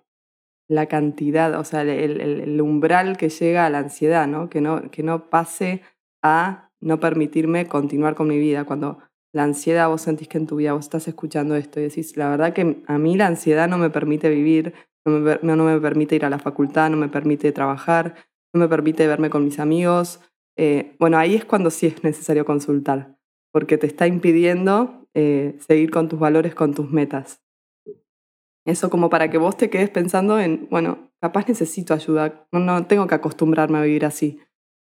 la 0.69 0.87
cantidad, 0.87 1.59
o 1.59 1.64
sea, 1.64 1.83
el, 1.83 2.61
umbral 2.61 3.17
que 3.17 3.31
llega 3.31 3.67
a 3.67 3.71
la 3.71 3.78
ansiedad, 3.78 4.26
¿no? 4.26 4.50
Que, 4.50 4.61
¿no? 4.61 4.90
que 4.90 5.02
no 5.02 5.31
pase 5.31 5.83
a 6.23 6.71
no 6.81 7.00
permitirme 7.00 7.67
continuar 7.67 8.14
con 8.14 8.28
mi 8.28 8.38
vida. 8.38 8.64
Cuando 8.64 8.99
la 9.33 9.45
ansiedad 9.45 9.88
vos 9.88 10.02
sentís 10.02 10.28
que 10.28 10.38
en 10.38 10.47
tu 10.47 10.57
vida 10.57 10.75
vos 10.75 10.85
estás 10.85 11.09
escuchando 11.09 11.57
esto 11.57 11.81
y 11.81 11.85
decís, 11.85 12.17
la 12.17 12.28
verdad 12.28 12.52
que 12.52 12.83
a 12.87 12.99
mí 12.99 13.17
la 13.17 13.26
ansiedad 13.26 13.69
no 13.69 13.78
me 13.78 13.90
permite 13.90 14.28
vivir, 14.28 14.75
no 15.05 15.57
no 15.57 15.64
me 15.64 15.81
permite 15.81 16.17
ir 16.17 16.25
a 16.25 16.31
la 16.31 16.38
facultad, 16.38 16.90
no 16.90 16.99
me 16.99 17.09
permite 17.09 17.50
trabajar, 17.52 18.14
no 18.52 18.61
me 18.61 18.69
permite 18.69 19.07
verme 19.07 19.31
con 19.31 19.45
mis 19.45 19.59
amigos. 19.59 20.21
Eh, 20.57 20.97
bueno, 20.99 21.19
ahí 21.19 21.35
es 21.35 21.45
cuando 21.45 21.71
sí 21.71 21.87
es 21.87 22.02
necesario 22.02 22.45
consultar, 22.45 23.17
porque 23.52 23.78
te 23.78 23.87
está 23.87 24.07
impidiendo 24.07 25.09
eh, 25.14 25.57
seguir 25.67 25.90
con 25.90 26.09
tus 26.09 26.19
valores, 26.19 26.55
con 26.55 26.75
tus 26.75 26.90
metas. 26.90 27.40
Eso 28.64 28.90
como 28.90 29.09
para 29.09 29.31
que 29.31 29.38
vos 29.38 29.57
te 29.57 29.71
quedes 29.71 29.88
pensando 29.88 30.38
en, 30.38 30.69
bueno, 30.71 31.11
capaz 31.21 31.49
necesito 31.49 31.95
ayuda, 31.95 32.47
no, 32.52 32.61
no 32.61 32.87
tengo 32.87 33.07
que 33.07 33.14
acostumbrarme 33.14 33.78
a 33.78 33.83
vivir 33.83 34.05
así, 34.05 34.40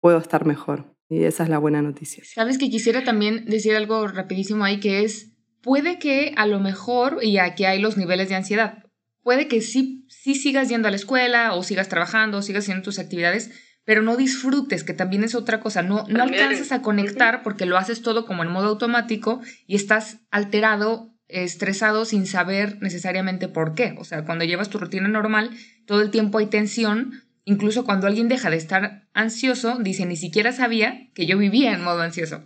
puedo 0.01 0.19
estar 0.19 0.47
mejor. 0.47 0.97
Y 1.09 1.25
esa 1.25 1.45
es 1.45 1.49
la 1.49 1.59
buena 1.59 1.81
noticia. 1.81 2.23
Sabes 2.25 2.59
que 2.59 2.69
quisiera 2.69 3.05
también 3.05 3.47
decir 3.47 3.75
algo 3.77 4.07
rapidísimo 4.09 4.65
ahí, 4.65 4.81
que 4.81 5.05
es, 5.05 5.33
puede 5.63 5.99
que 5.99 6.35
a 6.37 6.47
lo 6.47 6.61
mejor, 6.61 7.19
y 7.23 7.39
aquí 7.39 7.65
hay 7.65 7.81
los 7.81 7.97
niveles 7.97 8.29
de 8.29 8.35
ansiedad, 8.35 8.85
puede 9.23 9.49
que 9.49 9.61
sí, 9.61 10.07
sí 10.09 10.35
sigas 10.35 10.69
yendo 10.69 10.89
a 10.89 10.91
la 10.91 10.97
escuela 10.97 11.55
o 11.55 11.63
sigas 11.63 11.89
trabajando 11.89 12.39
o 12.39 12.43
sigas 12.43 12.65
haciendo 12.65 12.85
tus 12.85 12.99
actividades, 12.99 13.51
pero 13.85 14.03
no 14.03 14.17
disfrutes, 14.17 14.85
que 14.85 14.93
también 14.93 15.25
es 15.25 15.35
otra 15.35 15.61
cosa. 15.61 15.83
No, 15.83 16.05
no 16.09 16.23
alcanzas 16.23 16.73
a 16.73 16.83
conectar 16.83 17.43
porque 17.43 17.67
lo 17.67 17.79
haces 17.79 18.03
todo 18.03 18.27
como 18.27 18.43
en 18.43 18.51
modo 18.51 18.69
automático 18.69 19.41
y 19.67 19.77
estás 19.77 20.19
alterado 20.31 21.15
estresado 21.29 22.05
sin 22.05 22.27
saber 22.27 22.79
necesariamente 22.81 23.49
por 23.49 23.75
qué. 23.75 23.95
O 23.99 24.05
sea, 24.05 24.25
cuando 24.25 24.45
llevas 24.45 24.71
tu 24.71 24.79
rutina 24.79 25.09
normal, 25.09 25.51
todo 25.87 26.03
el 26.03 26.11
tiempo 26.11 26.39
hay 26.39 26.47
tensión. 26.47 27.23
Incluso 27.45 27.85
cuando 27.85 28.07
alguien 28.07 28.29
deja 28.29 28.51
de 28.51 28.57
estar 28.57 29.09
ansioso, 29.15 29.79
dice, 29.79 30.05
ni 30.07 30.17
siquiera 30.17 30.53
sabía 30.53 31.09
que 31.15 31.27
yo 31.27 31.39
vivía 31.39 31.73
en 31.73 31.85
modo 31.85 32.01
ansioso. 32.01 32.43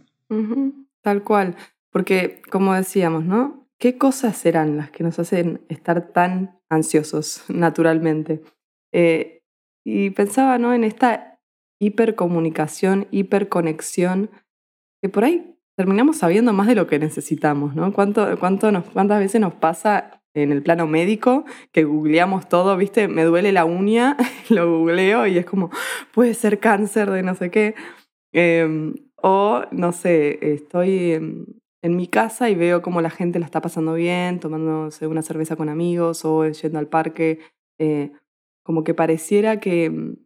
Tal 1.00 1.22
cual. 1.22 1.56
Porque, 1.90 2.42
como 2.50 2.74
decíamos, 2.74 3.24
¿no? 3.24 3.68
¿Qué 3.78 3.98
cosas 3.98 4.36
serán 4.36 4.76
las 4.76 4.90
que 4.90 5.02
nos 5.02 5.18
hacen 5.18 5.62
estar 5.68 6.12
tan 6.12 6.60
ansiosos 6.72 7.44
naturalmente? 7.48 8.42
Eh, 8.92 9.42
y 9.84 10.10
pensaba, 10.10 10.58
¿no? 10.58 10.72
En 10.72 10.84
esta 10.84 11.40
hipercomunicación, 11.80 13.08
hiperconexión, 13.10 14.30
que 15.02 15.08
por 15.08 15.24
ahí 15.24 15.56
terminamos 15.76 16.18
sabiendo 16.18 16.52
más 16.52 16.68
de 16.68 16.74
lo 16.74 16.86
que 16.86 16.98
necesitamos, 16.98 17.74
¿no? 17.74 17.92
¿Cuánto, 17.92 18.38
cuánto 18.38 18.70
nos, 18.70 18.84
¿Cuántas 18.90 19.18
veces 19.18 19.40
nos 19.40 19.54
pasa 19.54 20.22
en 20.34 20.52
el 20.52 20.62
plano 20.62 20.86
médico 20.86 21.44
que 21.72 21.84
googleamos 21.84 22.48
todo, 22.48 22.76
viste? 22.76 23.08
Me 23.08 23.24
duele 23.24 23.52
la 23.52 23.64
uña, 23.64 24.16
lo 24.48 24.78
googleo 24.78 25.26
y 25.26 25.38
es 25.38 25.46
como, 25.46 25.70
puede 26.14 26.34
ser 26.34 26.60
cáncer 26.60 27.10
de 27.10 27.22
no 27.22 27.34
sé 27.34 27.50
qué. 27.50 27.74
Em, 28.32 28.94
o, 29.16 29.62
no 29.72 29.92
sé, 29.92 30.38
estoy 30.54 31.46
en, 31.82 31.96
mi 31.96 32.06
casa 32.06 32.48
y 32.48 32.54
veo 32.54 32.82
cómo 32.82 33.00
la 33.00 33.10
gente 33.10 33.38
la 33.38 33.46
está 33.46 33.60
pasando 33.60 33.94
bien, 33.94 34.40
tomándose 34.40 35.06
una 35.06 35.22
cerveza 35.22 35.56
con 35.56 35.68
amigos 35.68 36.24
o 36.24 36.46
yendo 36.48 36.78
al 36.78 36.88
parque. 36.88 37.40
Eh, 37.78 38.12
como 38.62 38.84
que 38.84 38.94
pareciera 38.94 39.60
que 39.60 39.90
mm, 39.90 40.16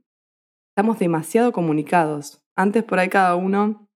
estamos 0.70 0.98
demasiado 0.98 1.52
comunicados. 1.52 2.42
Antes 2.54 2.84
por 2.84 2.98
ahí 2.98 3.08
cada 3.08 3.34
uno 3.36 3.88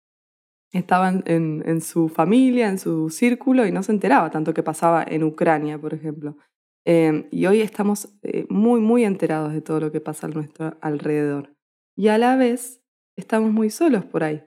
estaban 0.73 1.23
en, 1.27 1.81
su 1.81 2.09
familia, 2.09 2.69
en 2.69 2.79
su 2.79 3.11
círculo 3.11 3.67
y 3.67 3.73
no 3.73 3.83
se 3.83 3.93
enteraba 3.93 4.31
tanto 4.31 4.55
que 4.55 4.63
pasaba 4.63 5.03
en 5.03 5.25
Ucrania, 5.25 5.79
por 5.79 5.95
ejemplo. 5.95 6.37
Em, 6.85 7.27
y 7.31 7.47
hoy 7.47 7.61
estamos 7.61 8.09
eh, 8.23 8.47
muy, 8.49 8.81
muy 8.81 9.05
enterados 9.05 9.53
de 9.53 9.61
todo 9.61 9.81
lo 9.81 9.93
que 9.93 10.01
pasa 10.01 10.27
a 10.27 10.31
nuestro 10.31 10.77
alrededor. 10.81 11.55
Y 11.97 12.09
a 12.09 12.19
la 12.19 12.37
vez 12.37 12.83
estamos 13.17 13.53
muy 13.53 13.71
solos 13.71 14.05
por 14.05 14.23
ahí, 14.23 14.43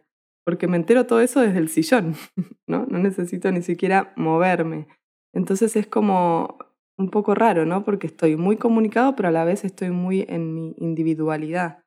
porque 0.46 0.68
me 0.68 0.78
entero 0.78 1.06
todo 1.06 1.22
eso 1.22 1.42
desde 1.42 1.60
el 1.60 1.70
sillón, 1.70 2.16
¿no? 2.68 2.86
No 2.86 3.00
necesito 3.00 3.52
ni 3.52 3.62
siquiera 3.62 4.14
moverme. 4.16 4.88
Entonces 5.34 5.76
es 5.76 5.88
como 5.88 6.58
un 6.98 7.10
poco 7.10 7.36
raro, 7.36 7.66
¿no? 7.66 7.84
Porque 7.84 8.08
estoy 8.08 8.36
muy 8.36 8.58
comunicado, 8.58 9.16
pero 9.16 9.30
a 9.30 9.32
la 9.32 9.46
vez 9.46 9.66
estoy 9.66 9.90
muy 9.90 10.26
en 10.30 10.54
mi 10.54 10.76
individualidad. 10.78 11.80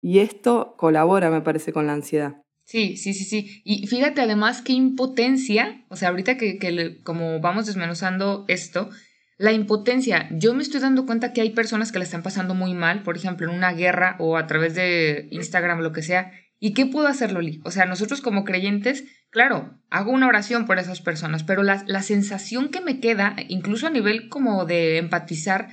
Y 0.00 0.20
esto 0.20 0.74
colabora, 0.76 1.30
me 1.30 1.40
parece, 1.40 1.72
con 1.72 1.86
la 1.86 1.92
ansiedad. 1.92 2.42
Sí, 2.64 2.96
sí, 2.96 3.14
sí, 3.14 3.24
sí. 3.24 3.62
Y 3.64 3.86
fíjate 3.86 4.20
además 4.20 4.62
qué 4.62 4.72
impotencia, 4.72 5.86
o 5.88 5.96
sea, 5.96 6.10
ahorita 6.10 6.36
que, 6.36 6.58
que 6.58 7.02
como 7.02 7.40
vamos 7.40 7.66
desmenuzando 7.66 8.44
esto, 8.46 8.90
la 9.38 9.52
impotencia, 9.52 10.28
yo 10.32 10.52
me 10.52 10.62
estoy 10.62 10.80
dando 10.80 11.06
cuenta 11.06 11.32
que 11.32 11.40
hay 11.40 11.50
personas 11.50 11.92
que 11.92 11.98
la 11.98 12.04
están 12.04 12.22
pasando 12.22 12.54
muy 12.54 12.74
mal, 12.74 13.04
por 13.04 13.16
ejemplo, 13.16 13.48
en 13.48 13.56
una 13.56 13.72
guerra 13.72 14.16
o 14.18 14.36
a 14.36 14.46
través 14.46 14.74
de 14.74 15.28
Instagram, 15.30 15.80
lo 15.80 15.92
que 15.92 16.02
sea. 16.02 16.32
¿Y 16.60 16.74
qué 16.74 16.86
puedo 16.86 17.06
hacer, 17.06 17.32
Loli? 17.32 17.60
O 17.64 17.70
sea, 17.70 17.86
nosotros 17.86 18.20
como 18.20 18.44
creyentes, 18.44 19.04
claro, 19.30 19.78
hago 19.90 20.10
una 20.10 20.26
oración 20.26 20.66
por 20.66 20.78
esas 20.78 21.00
personas, 21.00 21.44
pero 21.44 21.62
la, 21.62 21.84
la 21.86 22.02
sensación 22.02 22.68
que 22.70 22.80
me 22.80 22.98
queda, 22.98 23.36
incluso 23.48 23.86
a 23.86 23.90
nivel 23.90 24.28
como 24.28 24.64
de 24.64 24.98
empatizar, 24.98 25.68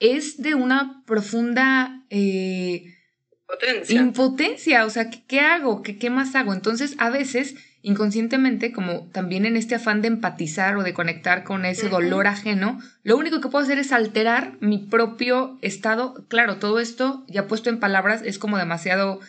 es 0.00 0.42
de 0.42 0.54
una 0.54 1.02
profunda... 1.06 2.04
Eh, 2.10 2.92
Impotencia. 3.48 4.00
Impotencia, 4.00 4.84
o 4.84 4.90
sea, 4.90 5.08
¿qué, 5.08 5.38
hago? 5.38 5.82
¿Qué, 5.82 5.98
¿Qué 5.98 6.10
más 6.10 6.34
hago? 6.34 6.52
Entonces, 6.52 6.96
a 6.98 7.10
veces, 7.10 7.54
inconscientemente, 7.80 8.72
como 8.72 9.08
también 9.12 9.46
en 9.46 9.56
este 9.56 9.76
afán 9.76 10.02
de 10.02 10.08
empatizar 10.08 10.76
o 10.76 10.82
de 10.82 10.92
conectar 10.92 11.44
con 11.44 11.64
ese 11.64 11.88
dolor 11.88 12.26
ajeno, 12.26 12.80
lo 13.04 13.16
único 13.16 13.40
que 13.40 13.48
puedo 13.48 13.64
hacer 13.64 13.78
es 13.78 13.92
alterar 13.92 14.58
mi 14.60 14.78
propio 14.78 15.58
estado. 15.62 16.26
Claro, 16.26 16.56
todo 16.56 16.80
esto, 16.80 17.24
ya 17.28 17.46
puesto 17.46 17.70
en 17.70 17.78
palabras, 17.78 18.22
es 18.24 18.40
como 18.40 18.58
demasiado 18.58 19.20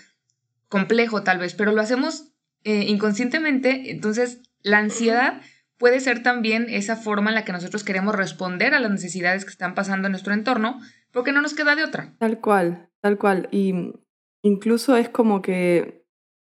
complejo 0.70 1.24
tal 1.24 1.38
vez, 1.40 1.54
pero 1.54 1.72
lo 1.72 1.82
hacemos 1.82 2.34
eh, 2.64 2.86
inconscientemente. 2.88 3.92
Entonces, 3.92 4.42
la 4.62 4.80
ansiedad 4.80 5.42
puede 5.78 6.00
ser 6.00 6.24
también 6.24 6.68
esa 6.70 6.96
forma 6.96 7.30
en 7.30 7.36
la 7.36 7.46
que 7.46 7.52
nosotros 7.52 7.84
queremos 7.84 8.16
responder 8.16 8.74
a 8.74 8.80
las 8.80 8.92
necesidades 8.92 9.46
que 9.46 9.52
están 9.52 9.76
pasando 9.76 10.08
en 10.08 10.12
nuestro 10.12 10.34
entorno, 10.34 10.80
porque 11.12 11.32
no 11.32 11.42
nos 11.42 11.54
queda 11.54 11.76
de 11.76 11.84
otra. 11.84 12.16
Tal 12.20 12.40
cual, 12.40 12.90
tal 13.02 13.18
cual. 13.18 13.48
Y 13.52 13.94
Incluso 14.48 14.96
es 14.96 15.10
como 15.10 15.42
que 15.42 16.06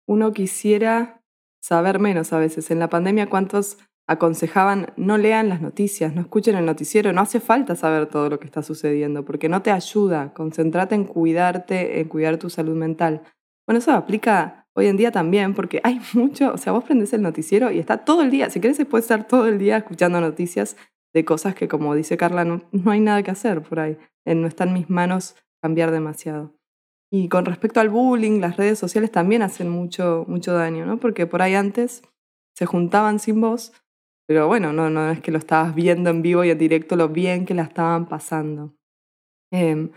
uno 0.06 0.33
quisiera 0.33 1.23
saber 1.61 2.00
menos 2.00 2.33
a 2.33 2.38
veces. 2.38 2.71
En 2.71 2.78
la 2.78 2.88
pandemia, 2.88 3.30
¿cuántos 3.30 3.78
aconsejaban 4.06 4.92
no 4.97 5.16
lean 5.16 5.49
las 5.49 5.62
noticias, 5.62 6.12
no 6.12 6.21
escuchen 6.21 6.56
el 6.56 6.66
noticiero? 6.66 7.12
No 7.12 7.21
hace 7.21 7.38
falta 7.38 7.76
saber 7.76 8.06
todo 8.06 8.28
lo 8.28 8.40
que 8.40 8.47
está 8.47 8.62
sucediendo 8.62 9.25
porque 9.25 9.49
no 9.49 9.62
te 9.62 9.71
ayuda. 9.71 10.33
Concentrate 10.35 10.94
en 10.94 11.04
cuidarte, 11.04 12.00
en 12.00 12.09
cuidar 12.09 12.38
tu 12.38 12.50
salud 12.50 12.75
mental. 12.75 13.23
Bueno, 13.66 13.78
eso 13.78 13.92
aplica 13.92 14.68
hoy 14.75 14.87
en 14.87 14.97
día 14.97 15.11
también 15.11 15.54
porque 15.54 15.80
hay 15.85 16.00
mucho, 16.14 16.52
o 16.52 16.59
sea, 16.59 16.73
vos 16.73 16.85
prendes 16.85 17.12
el 17.12 17.23
noticiero 17.23 17.71
y 17.71 17.78
está 17.78 18.04
todo 18.04 18.23
el 18.23 18.30
día, 18.30 18.50
si 18.50 18.61
querés 18.61 18.85
puedes 18.87 19.04
estar 19.04 19.26
todo 19.26 19.47
el 19.47 19.59
día 19.59 19.78
escuchando 19.78 20.21
noticias 20.21 20.76
de 21.14 21.25
cosas 21.25 21.54
que, 21.54 21.68
como 21.68 21.94
dice 21.94 22.16
Carla, 22.16 22.44
no, 22.44 22.62
no 22.73 22.90
hay 22.90 23.00
nada 23.00 23.23
que 23.23 23.30
hacer 23.30 23.62
por 23.62 23.78
ahí. 23.78 23.97
No 24.26 24.47
está 24.47 24.64
en 24.64 24.73
mis 24.73 24.90
manos 24.90 25.37
cambiar 25.62 25.92
demasiado. 25.92 26.52
Y 27.11 27.28
con 27.28 27.44
respecto 27.44 27.78
al 27.78 27.88
bullying, 27.88 28.40
las 28.40 28.56
redes 28.56 28.78
sociales 28.78 29.12
también 29.12 29.42
hacen 29.42 29.71
mucho, 29.71 30.25
mucho 30.26 30.52
daño, 30.52 30.85
¿no? 30.85 30.99
Porque 30.99 31.26
por 31.26 31.40
ahí 31.40 31.54
antes 31.54 32.02
se 32.56 32.66
juntaban 32.66 33.21
sin 33.21 33.40
voz, 33.40 33.73
pero 34.26 34.49
bueno, 34.49 34.73
no, 34.73 34.90
no 34.90 35.11
es 35.11 35.21
que 35.21 35.30
lo 35.30 35.38
estabas 35.38 35.75
viendo 35.75 36.11
en 36.11 36.23
vivo 36.23 36.42
y 36.42 36.50
en 36.50 36.59
directo 36.59 36.97
lo 36.97 37.09
bien 37.09 37.47
que 37.47 37.54
la 37.54 37.62
estaban 37.62 38.09
pasando. 38.09 38.75
Em, 39.52 39.92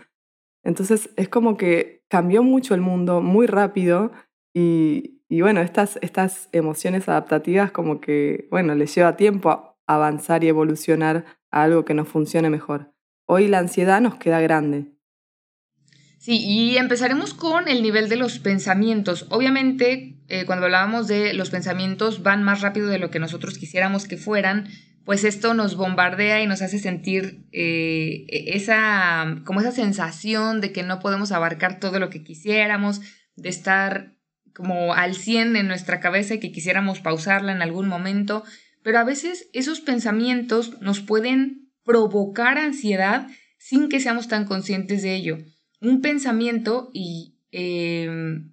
entonces 0.64 1.10
es 1.16 1.28
como 1.28 1.56
que 1.56 1.97
cambió 2.08 2.42
mucho 2.42 2.74
el 2.74 2.80
mundo 2.80 3.20
muy 3.20 3.46
rápido 3.46 4.12
y, 4.54 5.20
bueno, 5.30 5.60
estas, 5.60 5.98
estas 6.02 6.48
emociones 6.52 7.08
adaptativas 7.08 7.70
como 7.70 8.00
que, 8.00 8.48
bueno, 8.50 8.74
les 8.74 8.94
lleva 8.94 9.16
tiempo 9.16 9.50
a 9.50 9.76
avanzar 9.86 10.42
y 10.42 10.48
evolucionar 10.48 11.24
a 11.50 11.62
algo 11.62 11.84
que 11.84 11.94
nos 11.94 12.08
funcione 12.08 12.50
mejor. 12.50 12.92
Hoy 13.26 13.46
la 13.46 13.58
ansiedad 13.58 14.00
nos 14.00 14.16
queda 14.16 14.40
grande 14.40 14.98
Sí, 16.18 16.44
y 16.44 16.76
empezaremos 16.76 17.32
con 17.32 17.68
el 17.68 17.80
nivel 17.80 18.08
de 18.08 18.16
los 18.16 18.40
pensamientos. 18.40 19.26
Obviamente, 19.30 20.16
eh, 20.28 20.44
cuando 20.46 20.66
hablábamos 20.66 21.06
de 21.06 21.32
los 21.32 21.50
pensamientos 21.50 22.24
van 22.24 22.42
más 22.42 22.60
rápido 22.60 22.88
de 22.88 22.98
lo 22.98 23.10
que 23.10 23.20
nosotros 23.20 23.56
quisiéramos 23.56 24.08
que 24.08 24.16
fueran, 24.16 24.68
pues 25.08 25.24
esto 25.24 25.54
nos 25.54 25.74
bombardea 25.74 26.42
y 26.42 26.46
nos 26.46 26.60
hace 26.60 26.78
sentir 26.78 27.46
eh, 27.50 28.26
esa, 28.28 29.40
como 29.46 29.60
esa 29.60 29.72
sensación 29.72 30.60
de 30.60 30.70
que 30.70 30.82
no 30.82 31.00
podemos 31.00 31.32
abarcar 31.32 31.80
todo 31.80 31.98
lo 31.98 32.10
que 32.10 32.22
quisiéramos, 32.22 33.00
de 33.34 33.48
estar 33.48 34.18
como 34.52 34.92
al 34.92 35.14
100 35.14 35.56
en 35.56 35.66
nuestra 35.66 36.00
cabeza 36.00 36.34
y 36.34 36.40
que 36.40 36.52
quisiéramos 36.52 37.00
pausarla 37.00 37.52
en 37.52 37.62
algún 37.62 37.88
momento, 37.88 38.44
pero 38.82 38.98
a 38.98 39.04
veces 39.04 39.48
esos 39.54 39.80
pensamientos 39.80 40.78
nos 40.82 41.00
pueden 41.00 41.72
provocar 41.84 42.58
ansiedad 42.58 43.28
sin 43.56 43.88
que 43.88 44.00
seamos 44.00 44.28
tan 44.28 44.44
conscientes 44.44 45.00
de 45.00 45.14
ello. 45.14 45.38
Un 45.80 46.02
pensamiento 46.02 46.90
y, 46.92 47.38
em, 47.50 48.52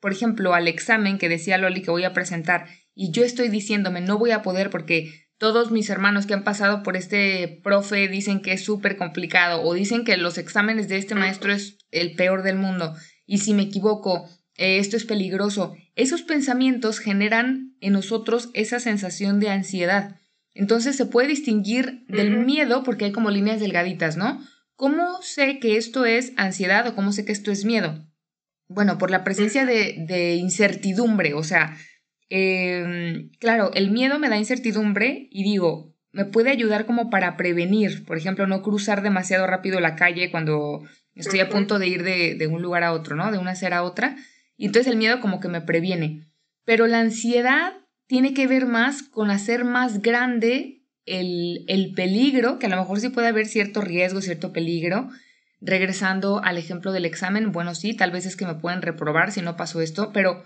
por 0.00 0.10
ejemplo, 0.10 0.52
al 0.52 0.66
examen 0.66 1.18
que 1.18 1.28
decía 1.28 1.58
Loli 1.58 1.80
que 1.80 1.92
voy 1.92 2.02
a 2.02 2.12
presentar 2.12 2.66
y 2.92 3.12
yo 3.12 3.22
estoy 3.24 3.50
diciéndome 3.50 4.00
no 4.00 4.18
voy 4.18 4.32
a 4.32 4.42
poder 4.42 4.68
porque 4.68 5.21
todos 5.42 5.72
mis 5.72 5.90
hermanos 5.90 6.24
que 6.24 6.34
han 6.34 6.44
pasado 6.44 6.84
por 6.84 6.96
este 6.96 7.60
profe 7.64 8.06
dicen 8.06 8.42
que 8.42 8.52
es 8.52 8.64
súper 8.64 8.96
complicado 8.96 9.60
o 9.64 9.74
dicen 9.74 10.04
que 10.04 10.16
los 10.16 10.38
exámenes 10.38 10.86
de 10.86 10.98
este 10.98 11.16
maestro 11.16 11.52
es 11.52 11.78
el 11.90 12.14
peor 12.14 12.44
del 12.44 12.54
mundo 12.54 12.94
y 13.26 13.38
si 13.38 13.52
me 13.52 13.64
equivoco, 13.64 14.28
eh, 14.54 14.78
esto 14.78 14.96
es 14.96 15.04
peligroso. 15.04 15.74
Esos 15.96 16.22
pensamientos 16.22 17.00
generan 17.00 17.74
en 17.80 17.92
nosotros 17.92 18.50
esa 18.54 18.78
sensación 18.78 19.40
de 19.40 19.48
ansiedad. 19.48 20.14
Entonces 20.54 20.94
se 20.94 21.06
puede 21.06 21.26
distinguir 21.26 22.04
del 22.06 22.44
miedo 22.44 22.84
porque 22.84 23.06
hay 23.06 23.12
como 23.12 23.32
líneas 23.32 23.58
delgaditas, 23.58 24.16
¿no? 24.16 24.40
¿Cómo 24.76 25.22
sé 25.22 25.58
que 25.58 25.76
esto 25.76 26.04
es 26.04 26.34
ansiedad 26.36 26.86
o 26.86 26.94
cómo 26.94 27.10
sé 27.10 27.24
que 27.24 27.32
esto 27.32 27.50
es 27.50 27.64
miedo? 27.64 28.06
Bueno, 28.68 28.96
por 28.96 29.10
la 29.10 29.24
presencia 29.24 29.66
de, 29.66 30.36
incertidumbre, 30.36 31.34
o 31.34 31.42
sea, 31.42 31.76
em, 32.34 33.30
claro, 33.38 33.70
el 33.74 33.90
miedo 33.90 34.18
me 34.18 34.28
da 34.28 34.38
incertidumbre 34.38 35.28
y 35.30 35.44
digo, 35.44 35.94
me 36.12 36.24
puede 36.24 36.50
ayudar 36.50 36.86
como 36.86 37.10
para 37.10 37.36
prevenir, 37.36 38.04
por 38.04 38.16
ejemplo, 38.16 38.46
no 38.46 38.62
cruzar 38.62 39.02
demasiado 39.02 39.46
rápido 39.46 39.80
la 39.80 39.96
calle 39.96 40.30
cuando 40.30 40.82
estoy 41.14 41.40
a 41.40 41.48
punto 41.48 41.78
de 41.78 41.88
ir 41.88 42.02
de, 42.02 42.34
de 42.34 42.46
un 42.46 42.62
lugar 42.62 42.84
a 42.84 42.92
otro, 42.92 43.16
¿no? 43.16 43.30
De 43.32 43.38
una 43.38 43.52
acera 43.52 43.78
a 43.78 43.82
otra. 43.82 44.16
Y 44.56 44.66
entonces 44.66 44.90
el 44.90 44.98
miedo 44.98 45.20
como 45.20 45.40
que 45.40 45.48
me 45.48 45.60
previene. 45.60 46.28
Pero 46.64 46.86
la 46.86 47.00
ansiedad 47.00 47.72
tiene 48.06 48.34
que 48.34 48.46
ver 48.46 48.66
más 48.66 49.02
con 49.02 49.30
hacer 49.30 49.64
más 49.64 50.02
grande 50.02 50.82
el, 51.06 51.64
el 51.68 51.92
peligro, 51.94 52.58
que 52.58 52.66
a 52.66 52.68
lo 52.68 52.76
mejor 52.76 53.00
sí 53.00 53.08
puede 53.08 53.28
haber 53.28 53.46
cierto 53.46 53.80
riesgo, 53.80 54.20
cierto 54.20 54.52
peligro. 54.52 55.08
Regresando 55.60 56.42
al 56.42 56.58
ejemplo 56.58 56.92
del 56.92 57.04
examen, 57.04 57.52
bueno, 57.52 57.74
sí, 57.74 57.94
tal 57.94 58.10
vez 58.10 58.26
es 58.26 58.36
que 58.36 58.46
me 58.46 58.56
pueden 58.56 58.82
reprobar 58.82 59.32
si 59.32 59.42
no 59.42 59.56
pasó 59.56 59.80
esto, 59.80 60.10
pero, 60.12 60.42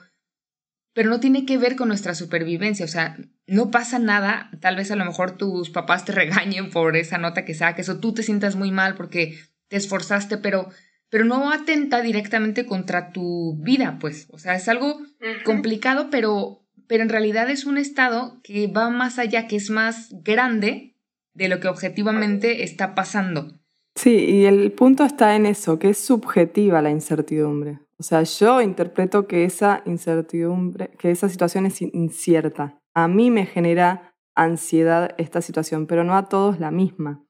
pero 0.97 1.11
no 1.11 1.21
tiene 1.21 1.45
que 1.45 1.59
ver 1.59 1.77
con 1.77 1.89
nuestra 1.89 2.15
supervivencia, 2.15 2.87
o 2.87 2.89
sea, 2.89 3.19
no 3.47 3.71
pasa 3.71 3.99
nada, 3.99 4.49
tal 4.63 4.77
vez 4.77 4.91
a 4.91 4.97
lo 4.97 5.05
mejor 5.05 5.37
tus 5.37 5.69
papás 5.69 6.07
te 6.07 6.13
regañen 6.23 6.71
por 6.71 6.97
esa 6.97 7.19
nota 7.19 7.45
que 7.45 7.53
saques 7.53 7.91
o 7.91 8.01
tú 8.01 8.15
te 8.15 8.23
sientas 8.23 8.57
muy 8.57 8.71
mal 8.71 8.95
porque 8.95 9.39
te 9.69 9.77
esforzaste, 9.77 10.39
pero, 10.39 10.71
pero 11.11 11.27
no 11.27 11.53
atenta 11.53 12.01
directamente 12.01 12.65
contra 12.65 13.13
tu 13.13 13.59
vida, 13.61 13.99
pues, 14.01 14.27
o 14.31 14.39
sea, 14.39 14.55
es 14.55 14.69
algo 14.71 14.99
complicado, 15.45 16.09
pero 16.11 16.63
pero 16.89 17.03
en 17.03 17.11
realidad 17.11 17.51
es 17.51 17.67
un 17.67 17.77
estado 17.77 18.41
que 18.43 18.67
va 18.67 18.89
más 18.89 19.19
allá, 19.19 19.49
que 19.49 19.57
es 19.57 19.69
más 19.69 20.09
grande 20.23 20.97
de 21.35 21.49
lo 21.49 21.61
que 21.61 21.69
objetivamente 21.69 22.63
está 22.63 22.95
pasando. 22.95 23.56
Sí, 23.97 24.15
y 24.15 24.45
el 24.45 24.73
punto 24.73 25.05
está 25.05 25.37
en 25.37 25.47
eso, 25.47 25.79
que 25.79 25.89
es 25.89 25.99
subjetiva 25.99 26.83
la 26.83 26.91
incertidumbre. 26.91 27.81
O 27.99 28.03
sea, 28.03 28.23
yo 28.25 28.61
interpreto 28.61 29.27
que 29.27 29.45
esa 29.45 29.83
incertidumbre, 29.87 30.91
que 30.99 31.11
esa 31.11 31.31
situación 31.31 31.65
es 31.65 31.81
incierta. 31.81 32.79
A 32.95 33.09
mí 33.09 33.31
me 33.31 33.47
genera 33.47 34.15
ansiedad 34.37 35.15
esta 35.17 35.41
situación, 35.41 35.87
pero 35.87 36.05
no 36.05 36.15
a 36.15 36.29
todos 36.29 36.61
la 36.61 36.71
misma. 36.71 37.25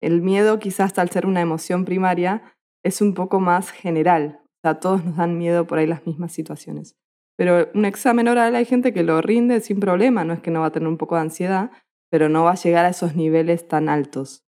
El 0.00 0.22
miedo, 0.22 0.60
quizás 0.60 0.96
al 1.00 1.10
ser 1.10 1.26
una 1.26 1.40
emoción 1.40 1.84
primaria, 1.84 2.54
es 2.84 3.00
un 3.00 3.14
poco 3.14 3.40
más 3.40 3.70
general. 3.70 4.40
O 4.44 4.60
sea, 4.62 4.70
a 4.72 4.80
todos 4.80 5.04
nos 5.04 5.16
dan 5.16 5.36
miedo 5.38 5.66
por 5.66 5.78
ahí 5.78 5.88
las 5.88 6.06
mismas 6.06 6.32
situaciones. 6.32 6.94
Pero 7.36 7.68
un 7.74 7.84
examen 7.84 8.28
oral 8.28 8.54
hay 8.54 8.64
gente 8.64 8.92
que 8.92 9.02
lo 9.02 9.20
rinde 9.22 9.60
sin 9.60 9.80
problema, 9.80 10.22
no 10.22 10.34
es 10.34 10.40
que 10.40 10.52
no 10.52 10.60
va 10.60 10.66
a 10.66 10.72
tener 10.72 10.88
un 10.88 10.98
poco 10.98 11.16
de 11.16 11.22
ansiedad, 11.22 11.72
pero 12.10 12.28
no 12.28 12.44
va 12.44 12.52
a 12.52 12.56
llegar 12.56 12.84
a 12.84 12.90
esos 12.90 13.16
niveles 13.16 13.66
tan 13.66 13.88
altos. 13.88 14.44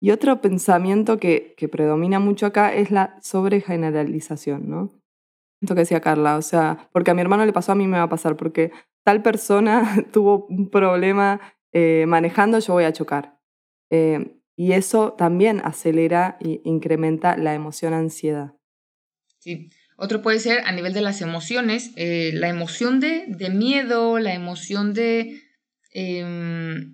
Y 0.00 0.10
otro 0.10 0.40
pensamiento 0.40 1.18
que, 1.18 1.54
que 1.56 1.68
predomina 1.68 2.18
mucho 2.18 2.46
acá 2.46 2.74
es 2.74 2.90
la 2.90 3.18
sobregeneralización, 3.22 4.68
¿no? 4.68 4.90
Esto 5.62 5.74
que 5.74 5.80
decía 5.80 6.00
Carla, 6.00 6.36
o 6.36 6.42
sea, 6.42 6.88
porque 6.92 7.10
a 7.10 7.14
mi 7.14 7.22
hermano 7.22 7.46
le 7.46 7.52
pasó, 7.52 7.72
a 7.72 7.76
mí 7.76 7.86
me 7.86 7.96
va 7.96 8.04
a 8.04 8.08
pasar, 8.08 8.36
porque 8.36 8.72
tal 9.04 9.22
persona 9.22 10.04
tuvo 10.12 10.46
un 10.48 10.70
problema 10.70 11.40
eh, 11.72 12.04
manejando, 12.06 12.58
yo 12.58 12.74
voy 12.74 12.84
a 12.84 12.92
chocar. 12.92 13.38
Eh, 13.90 14.36
y 14.56 14.72
eso 14.72 15.12
también 15.12 15.60
acelera 15.64 16.38
e 16.40 16.60
incrementa 16.64 17.36
la 17.36 17.54
emoción 17.54 17.94
ansiedad. 17.94 18.54
Sí, 19.38 19.70
otro 19.96 20.22
puede 20.22 20.40
ser 20.40 20.60
a 20.64 20.72
nivel 20.72 20.92
de 20.92 21.02
las 21.02 21.20
emociones, 21.20 21.92
eh, 21.96 22.30
la 22.34 22.48
emoción 22.48 23.00
de, 23.00 23.24
de, 23.28 23.50
miedo, 23.50 24.18
la 24.18 24.34
emoción 24.34 24.92
de... 24.92 25.42
Em, 25.92 26.85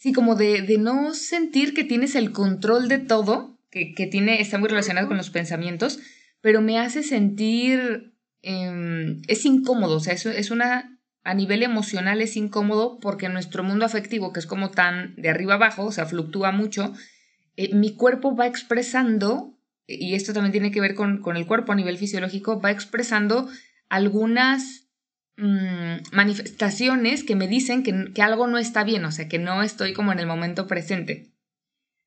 sí, 0.00 0.12
como 0.12 0.34
de, 0.34 0.62
de, 0.62 0.78
no 0.78 1.14
sentir 1.14 1.74
que 1.74 1.84
tienes 1.84 2.16
el 2.16 2.32
control 2.32 2.88
de 2.88 2.98
todo, 2.98 3.58
que, 3.70 3.94
que, 3.94 4.06
tiene, 4.06 4.40
está 4.40 4.58
muy 4.58 4.68
relacionado 4.68 5.06
con 5.06 5.16
los 5.16 5.30
pensamientos, 5.30 6.00
pero 6.40 6.60
me 6.60 6.78
hace 6.78 7.04
sentir... 7.04 8.12
Em, 8.42 9.20
es 9.28 9.44
incómodo, 9.44 9.96
o 9.96 10.00
sea, 10.00 10.14
eso 10.14 10.30
es 10.30 10.50
una... 10.50 10.98
A 11.22 11.34
nivel 11.34 11.62
emocional 11.62 12.22
es 12.22 12.36
incómodo 12.36 12.98
porque 12.98 13.28
nuestro 13.28 13.62
mundo 13.62 13.84
afectivo, 13.84 14.32
que 14.32 14.40
es 14.40 14.46
como 14.46 14.70
tan 14.70 15.14
de 15.16 15.28
arriba 15.28 15.54
abajo, 15.54 15.84
o 15.84 15.92
sea, 15.92 16.06
fluctúa 16.06 16.50
mucho, 16.50 16.94
eh, 17.56 17.74
mi 17.74 17.94
cuerpo 17.94 18.34
va 18.34 18.46
expresando 18.46 19.54
y 19.86 20.14
esto 20.14 20.32
también 20.32 20.52
tiene 20.52 20.70
que 20.70 20.80
ver 20.80 20.94
con, 20.94 21.22
el 21.36 21.46
cuerpo 21.46 21.72
a 21.72 21.76
nivel 21.76 21.98
fisiológico, 21.98 22.60
va 22.60 22.70
expresando 22.70 23.48
algunas 23.88 24.79
mm, 25.40 26.14
manifestaciones 26.14 27.24
que 27.24 27.36
me 27.36 27.48
dicen 27.48 27.82
que, 27.82 28.12
que 28.12 28.22
algo 28.22 28.46
no 28.46 28.58
está 28.58 28.84
bien, 28.84 29.04
o 29.04 29.12
sea, 29.12 29.28
que 29.28 29.38
no 29.38 29.62
estoy 29.62 29.92
como 29.92 30.12
en 30.12 30.18
el 30.18 30.26
momento 30.26 30.66
presente. 30.66 31.32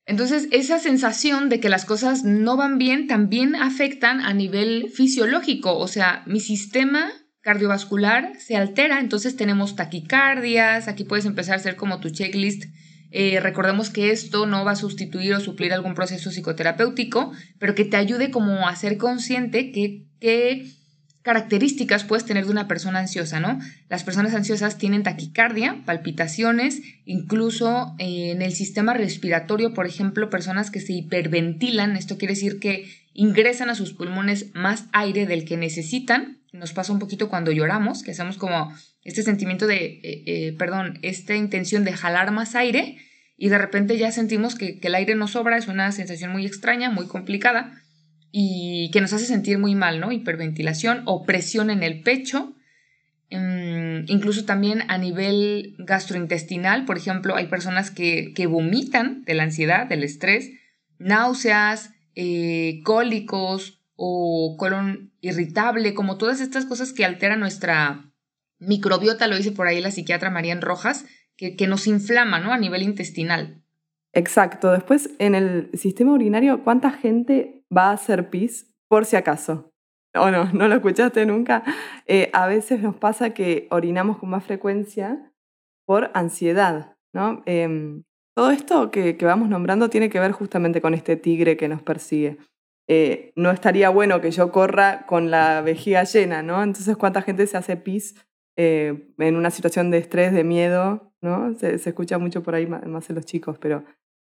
Entonces, 0.06 0.48
esa 0.50 0.78
sensación 0.78 1.48
de 1.48 1.60
que 1.60 1.68
las 1.68 1.84
cosas 1.84 2.24
no 2.24 2.56
van 2.56 2.78
bien 2.78 3.06
también 3.06 3.56
afectan 3.56 4.20
a 4.20 4.34
nivel 4.34 4.90
fisiológico, 4.90 5.76
o 5.78 5.88
sea, 5.88 6.22
mi 6.26 6.40
sistema 6.40 7.10
cardiovascular 7.40 8.32
se 8.38 8.56
altera, 8.56 9.00
entonces 9.00 9.36
tenemos 9.36 9.76
taquicardias, 9.76 10.88
aquí 10.88 11.04
puedes 11.04 11.26
empezar 11.26 11.54
a 11.54 11.58
hacer 11.58 11.76
como 11.76 12.00
tu 12.00 12.10
checklist 12.10 12.64
eh, 13.16 13.38
recordemos 13.38 13.90
que 13.90 14.10
esto 14.10 14.44
no 14.44 14.64
va 14.64 14.72
a 14.72 14.76
sustituir 14.76 15.34
o 15.34 15.40
suplir 15.40 15.72
algún 15.72 15.94
proceso 15.94 16.32
psicoterapéutico, 16.32 17.30
pero 17.60 17.76
que 17.76 17.84
te 17.84 17.96
ayude 17.96 18.32
como 18.32 18.66
a 18.66 18.74
ser 18.74 18.98
consciente 18.98 19.70
que, 19.70 20.08
qué 20.18 20.66
características 21.24 22.04
puedes 22.04 22.26
tener 22.26 22.44
de 22.44 22.50
una 22.50 22.68
persona 22.68 22.98
ansiosa, 22.98 23.40
¿no? 23.40 23.58
Las 23.88 24.04
personas 24.04 24.34
ansiosas 24.34 24.76
tienen 24.76 25.02
taquicardia, 25.02 25.82
palpitaciones, 25.86 26.82
incluso 27.06 27.94
eh, 27.98 28.30
en 28.32 28.42
el 28.42 28.52
sistema 28.52 28.92
respiratorio, 28.92 29.72
por 29.72 29.86
ejemplo, 29.86 30.28
personas 30.28 30.70
que 30.70 30.80
se 30.80 30.92
hiperventilan, 30.92 31.96
esto 31.96 32.18
quiere 32.18 32.34
decir 32.34 32.60
que 32.60 32.90
ingresan 33.14 33.70
a 33.70 33.74
sus 33.74 33.94
pulmones 33.94 34.54
más 34.54 34.84
aire 34.92 35.26
del 35.26 35.46
que 35.46 35.56
necesitan, 35.56 36.42
nos 36.52 36.74
pasa 36.74 36.92
un 36.92 36.98
poquito 36.98 37.30
cuando 37.30 37.52
lloramos, 37.52 38.02
que 38.02 38.10
hacemos 38.10 38.36
como 38.36 38.74
este 39.02 39.22
sentimiento 39.22 39.66
de, 39.66 40.00
eh, 40.02 40.54
perdón, 40.58 40.98
esta 41.00 41.34
intención 41.34 41.84
de 41.84 41.94
jalar 41.94 42.32
más 42.32 42.54
aire 42.54 42.98
y 43.38 43.48
de 43.48 43.56
repente 43.56 43.96
ya 43.96 44.12
sentimos 44.12 44.56
que, 44.56 44.78
el 44.80 44.94
aire 44.94 45.14
nos 45.14 45.32
sobra, 45.32 45.56
es 45.56 45.68
una 45.68 45.90
sensación 45.90 46.32
muy 46.32 46.44
extraña, 46.44 46.90
muy 46.90 47.06
complicada 47.06 47.80
y 48.36 48.90
que 48.90 49.00
nos 49.00 49.12
hace 49.12 49.26
sentir 49.26 49.58
muy 49.58 49.76
mal, 49.76 50.00
¿no? 50.00 50.10
Hiperventilación 50.10 51.02
o 51.06 51.24
presión 51.24 51.70
en 51.70 51.84
el 51.84 52.02
pecho, 52.02 52.52
mm, 53.30 54.06
incluso 54.08 54.44
también 54.44 54.82
a 54.88 54.98
nivel 54.98 55.76
gastrointestinal, 55.78 56.84
por 56.84 56.96
ejemplo, 56.96 57.36
hay 57.36 57.46
personas 57.46 57.92
que, 57.92 58.34
vomitan 58.50 59.22
de 59.22 59.34
la 59.34 59.44
ansiedad, 59.44 59.86
del 59.86 60.02
estrés, 60.02 60.50
náuseas, 60.98 61.92
eh, 62.16 62.80
cólicos 62.82 63.80
o 63.94 64.56
colon 64.58 65.12
irritable, 65.20 65.94
como 65.94 66.18
todas 66.18 66.40
estas 66.40 66.64
cosas 66.64 66.92
que 66.92 67.04
alteran 67.04 67.38
nuestra 67.38 68.12
microbiota, 68.58 69.28
lo 69.28 69.36
dice 69.36 69.52
por 69.52 69.68
ahí 69.68 69.80
la 69.80 69.92
psiquiatra 69.92 70.30
María 70.30 70.58
Rojas, 70.60 71.04
que, 71.36 71.54
nos 71.68 71.86
inflama 71.86 72.40
¿no? 72.40 72.52
a 72.52 72.58
nivel 72.58 72.82
intestinal. 72.82 73.63
Exacto. 74.14 74.70
Después, 74.70 75.10
en 75.18 75.34
el 75.34 75.70
sistema 75.74 76.12
urinario, 76.12 76.62
¿cuánta 76.62 76.90
gente 76.90 77.64
va 77.76 77.90
a 77.90 77.94
hacer 77.94 78.30
pis 78.30 78.72
por 78.88 79.04
si 79.04 79.16
acaso? 79.16 79.72
O 80.14 80.30
no, 80.30 80.52
no 80.52 80.68
lo 80.68 80.76
escuchaste 80.76 81.26
nunca. 81.26 81.64
Eh, 82.06 82.30
a 82.32 82.46
veces 82.46 82.80
nos 82.80 82.94
pasa 82.96 83.30
que 83.30 83.66
orinamos 83.70 84.18
con 84.18 84.30
más 84.30 84.44
frecuencia 84.44 85.32
por 85.86 86.10
ansiedad, 86.14 86.96
¿no? 87.12 87.42
Em, 87.46 88.04
todo 88.36 88.50
esto 88.50 88.90
que, 88.90 89.16
vamos 89.22 89.48
nombrando 89.48 89.90
tiene 89.90 90.10
que 90.10 90.20
ver 90.20 90.32
justamente 90.32 90.80
con 90.80 90.94
este 90.94 91.16
tigre 91.16 91.56
que 91.56 91.68
nos 91.68 91.82
persigue. 91.82 92.38
Eh, 92.88 93.32
no 93.36 93.50
estaría 93.50 93.88
bueno 93.90 94.20
que 94.20 94.30
yo 94.30 94.52
corra 94.52 95.06
con 95.06 95.30
la 95.30 95.60
vejiga 95.62 96.04
llena, 96.04 96.42
¿no? 96.42 96.62
Entonces, 96.62 96.96
¿cuánta 96.96 97.22
gente 97.22 97.46
se 97.46 97.56
hace 97.56 97.76
pis 97.76 98.14
eh, 98.56 99.08
en 99.18 99.36
una 99.36 99.50
situación 99.50 99.90
de 99.90 99.98
estrés, 99.98 100.32
de 100.32 100.44
miedo, 100.44 101.12
¿no? 101.20 101.54
Se, 101.58 101.74
escucha 101.74 102.18
mucho 102.18 102.42
por 102.42 102.54
ahí 102.54 102.66
más 102.66 103.08
en 103.10 103.16
los 103.16 103.24
chicos, 103.24 103.58
pero 103.58 103.84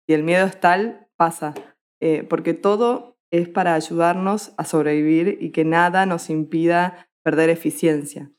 si 0.08 0.14
el 0.14 0.22
miedo 0.22 0.46
es 0.46 0.58
tal, 0.58 1.06
pasa, 1.16 1.52
eh, 2.00 2.24
porque 2.28 2.54
todo 2.54 3.20
es 3.30 3.46
para 3.46 3.74
ayudarnos 3.74 4.54
a 4.56 4.64
sobrevivir 4.64 5.36
y 5.38 5.50
que 5.50 5.66
nada 5.66 6.06
nos 6.06 6.30
impida 6.30 7.10
perder 7.22 7.50
eficiencia. 7.50 8.32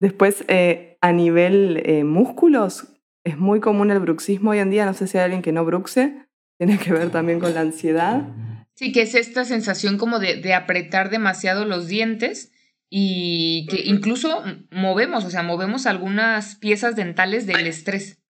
Después, 0.00 0.44
eh, 0.48 0.98
a 1.00 1.12
nivel 1.12 2.04
músculos, 2.04 2.88
es 3.24 3.38
muy 3.38 3.60
común 3.60 3.92
el 3.92 4.00
bruxismo 4.00 4.50
hoy 4.50 4.58
en 4.58 4.70
día, 4.70 4.84
no 4.84 4.94
sé 4.94 5.06
si 5.06 5.16
hay 5.16 5.24
alguien 5.24 5.42
que 5.42 5.52
no 5.52 5.64
bruxe, 5.64 6.26
tiene 6.58 6.76
que 6.76 6.92
ver 6.92 7.10
también 7.10 7.38
con 7.38 7.54
la 7.54 7.60
ansiedad. 7.60 8.26
Sí, 8.74 8.90
que 8.90 9.02
es 9.02 9.14
esta 9.14 9.44
sensación 9.44 9.98
como 9.98 10.18
de, 10.18 10.40
de 10.40 10.54
apretar 10.54 11.08
demasiado 11.08 11.64
los 11.64 11.86
dientes 11.86 12.52
y 12.94 13.66
que 13.70 13.82
incluso 13.84 14.42
movemos, 14.70 15.24
o 15.24 15.30
sea, 15.30 15.42
movemos 15.42 15.86
algunas 15.86 16.56
piezas 16.56 16.94
dentales 16.94 17.46
del 17.46 17.66
estrés. 17.66 18.21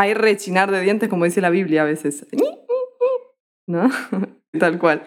Hay 0.00 0.14
rechinar 0.14 0.70
de 0.70 0.80
dientes, 0.80 1.10
como 1.10 1.26
dice 1.26 1.42
la 1.42 1.50
Biblia 1.50 1.82
a 1.82 1.84
veces. 1.84 2.26
¿No? 3.66 3.90
Tal 4.58 4.78
cual. 4.78 5.04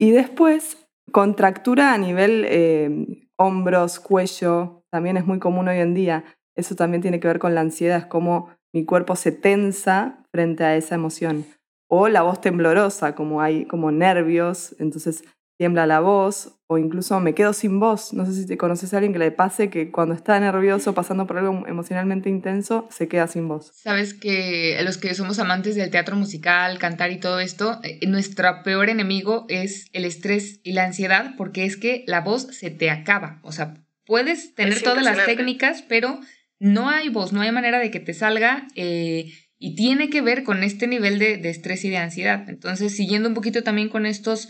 Y 0.00 0.10
después, 0.10 0.88
contractura 1.12 1.92
a 1.92 1.98
nivel 1.98 2.46
eh, 2.48 3.28
hombros, 3.36 4.00
cuello, 4.00 4.84
también 4.90 5.18
es 5.18 5.26
muy 5.26 5.38
común 5.38 5.68
hoy 5.68 5.80
en 5.80 5.92
día. 5.92 6.24
Eso 6.56 6.74
también 6.76 7.02
tiene 7.02 7.20
que 7.20 7.28
ver 7.28 7.38
con 7.38 7.54
la 7.54 7.60
ansiedad, 7.60 7.98
es 7.98 8.06
como 8.06 8.48
mi 8.72 8.86
cuerpo 8.86 9.16
se 9.16 9.32
tensa 9.32 10.24
frente 10.32 10.64
a 10.64 10.76
esa 10.76 10.94
emoción. 10.94 11.44
O 11.86 12.08
la 12.08 12.22
voz 12.22 12.40
temblorosa, 12.40 13.14
como 13.14 13.42
hay 13.42 13.66
como 13.66 13.92
nervios, 13.92 14.74
entonces 14.78 15.24
tiembla 15.56 15.86
la 15.86 16.00
voz 16.00 16.58
o 16.66 16.78
incluso 16.78 17.20
me 17.20 17.34
quedo 17.34 17.52
sin 17.52 17.78
voz. 17.78 18.12
No 18.12 18.26
sé 18.26 18.34
si 18.34 18.46
te 18.46 18.56
conoces 18.56 18.92
a 18.92 18.96
alguien 18.96 19.12
que 19.12 19.18
le 19.18 19.30
pase 19.30 19.70
que 19.70 19.90
cuando 19.90 20.14
está 20.14 20.38
nervioso, 20.40 20.94
pasando 20.94 21.26
por 21.26 21.38
algo 21.38 21.66
emocionalmente 21.66 22.28
intenso, 22.28 22.88
se 22.90 23.06
queda 23.06 23.26
sin 23.26 23.46
voz. 23.46 23.70
Sabes 23.74 24.14
que 24.14 24.78
los 24.82 24.98
que 24.98 25.14
somos 25.14 25.38
amantes 25.38 25.76
del 25.76 25.90
teatro 25.90 26.16
musical, 26.16 26.78
cantar 26.78 27.12
y 27.12 27.20
todo 27.20 27.40
esto, 27.40 27.80
eh, 27.82 28.00
nuestro 28.06 28.62
peor 28.64 28.88
enemigo 28.88 29.46
es 29.48 29.86
el 29.92 30.04
estrés 30.04 30.60
y 30.64 30.72
la 30.72 30.84
ansiedad 30.84 31.34
porque 31.36 31.64
es 31.64 31.76
que 31.76 32.04
la 32.06 32.20
voz 32.20 32.48
se 32.50 32.70
te 32.70 32.90
acaba. 32.90 33.40
O 33.42 33.52
sea, 33.52 33.74
puedes 34.06 34.54
tener 34.54 34.82
todas 34.82 35.04
las 35.04 35.24
técnicas, 35.24 35.84
pero 35.88 36.18
no 36.58 36.88
hay 36.88 37.08
voz, 37.10 37.32
no 37.32 37.42
hay 37.42 37.52
manera 37.52 37.78
de 37.78 37.90
que 37.90 38.00
te 38.00 38.14
salga. 38.14 38.66
Eh, 38.74 39.32
y 39.56 39.76
tiene 39.76 40.10
que 40.10 40.20
ver 40.20 40.42
con 40.42 40.62
este 40.62 40.86
nivel 40.86 41.18
de, 41.18 41.38
de 41.38 41.48
estrés 41.48 41.84
y 41.84 41.88
de 41.90 41.96
ansiedad. 41.96 42.46
Entonces, 42.48 42.94
siguiendo 42.94 43.28
un 43.28 43.34
poquito 43.34 43.62
también 43.62 43.88
con 43.88 44.04
estos 44.04 44.48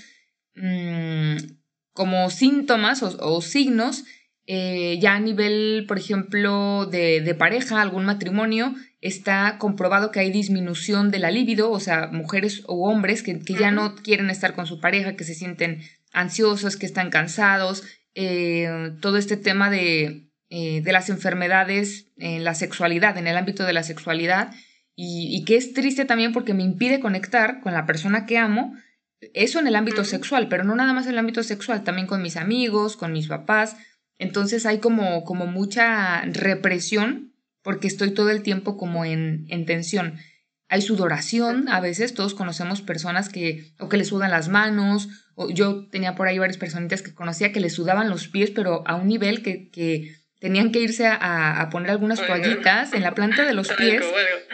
Mm, 0.56 1.36
como 1.92 2.28
síntomas 2.28 3.02
o, 3.02 3.40
signos, 3.40 4.04
eh, 4.46 4.98
ya 5.00 5.14
a 5.14 5.20
nivel, 5.20 5.84
por 5.86 5.96
ejemplo, 5.96 6.86
de, 6.86 7.34
pareja, 7.38 7.80
algún 7.80 8.04
matrimonio, 8.04 8.74
está 9.00 9.58
comprobado 9.58 10.10
que 10.10 10.20
hay 10.20 10.32
disminución 10.32 11.10
de 11.10 11.20
la 11.20 11.30
libido, 11.30 11.70
o 11.70 11.78
sea, 11.78 12.08
mujeres 12.08 12.62
o 12.66 12.90
hombres 12.90 13.22
que, 13.22 13.40
ya 13.46 13.70
no 13.70 13.94
quieren 13.94 14.28
estar 14.28 14.54
con 14.54 14.66
su 14.66 14.80
pareja, 14.80 15.14
que 15.14 15.24
se 15.24 15.34
sienten 15.34 15.82
ansiosos, 16.12 16.76
que 16.76 16.86
están 16.86 17.10
cansados, 17.10 17.84
eh, 18.14 18.92
todo 19.00 19.16
este 19.16 19.36
tema 19.36 19.70
de, 19.70 20.28
eh, 20.50 20.82
de, 20.82 20.92
las 20.92 21.10
enfermedades 21.10 22.08
en 22.16 22.42
la 22.42 22.54
sexualidad, 22.54 23.16
en 23.18 23.28
el 23.28 23.36
ámbito 23.36 23.64
de 23.64 23.72
la 23.72 23.84
sexualidad, 23.84 24.52
y, 24.96 25.28
y 25.36 25.44
que 25.44 25.56
es 25.56 25.74
triste 25.74 26.04
también 26.04 26.32
porque 26.32 26.54
me 26.54 26.62
impide 26.64 26.98
conectar 26.98 27.60
con 27.60 27.72
la 27.72 27.86
persona 27.86 28.26
que 28.26 28.38
amo, 28.38 28.74
eso 29.34 29.58
en 29.58 29.66
el 29.66 29.76
ámbito 29.76 30.04
sexual, 30.04 30.48
pero 30.48 30.64
no 30.64 30.74
nada 30.74 30.92
más 30.92 31.06
en 31.06 31.12
el 31.12 31.18
ámbito 31.18 31.42
sexual, 31.42 31.84
también 31.84 32.06
con 32.06 32.22
mis 32.22 32.36
amigos, 32.36 32.96
con 32.96 33.12
mis 33.12 33.28
papás. 33.28 33.76
Entonces 34.18 34.66
hay 34.66 34.78
como, 34.78 35.24
como 35.24 35.46
mucha 35.46 36.22
represión 36.22 37.34
porque 37.62 37.88
estoy 37.88 38.12
todo 38.12 38.30
el 38.30 38.42
tiempo 38.42 38.76
como 38.76 39.04
en, 39.04 39.46
en 39.48 39.66
tensión. 39.66 40.18
Hay 40.68 40.82
sudoración, 40.82 41.68
a 41.68 41.80
veces 41.80 42.14
todos 42.14 42.34
conocemos 42.34 42.82
personas 42.82 43.28
que 43.28 43.72
o 43.78 43.88
que 43.88 43.96
le 43.96 44.04
sudan 44.04 44.30
las 44.30 44.48
manos, 44.48 45.08
o 45.34 45.50
yo 45.50 45.88
tenía 45.88 46.14
por 46.14 46.28
ahí 46.28 46.38
varias 46.38 46.58
personitas 46.58 47.02
que 47.02 47.14
conocía 47.14 47.52
que 47.52 47.60
le 47.60 47.70
sudaban 47.70 48.10
los 48.10 48.28
pies, 48.28 48.50
pero 48.50 48.86
a 48.86 48.94
un 48.94 49.08
nivel 49.08 49.42
que, 49.42 49.70
que 49.70 50.14
tenían 50.40 50.72
que 50.72 50.80
irse 50.80 51.06
a, 51.06 51.60
a, 51.60 51.70
poner 51.70 51.90
algunas 51.90 52.24
toallitas 52.24 52.92
en 52.92 53.02
la 53.02 53.14
planta 53.14 53.44
de 53.44 53.54
los 53.54 53.68
pies. 53.78 54.04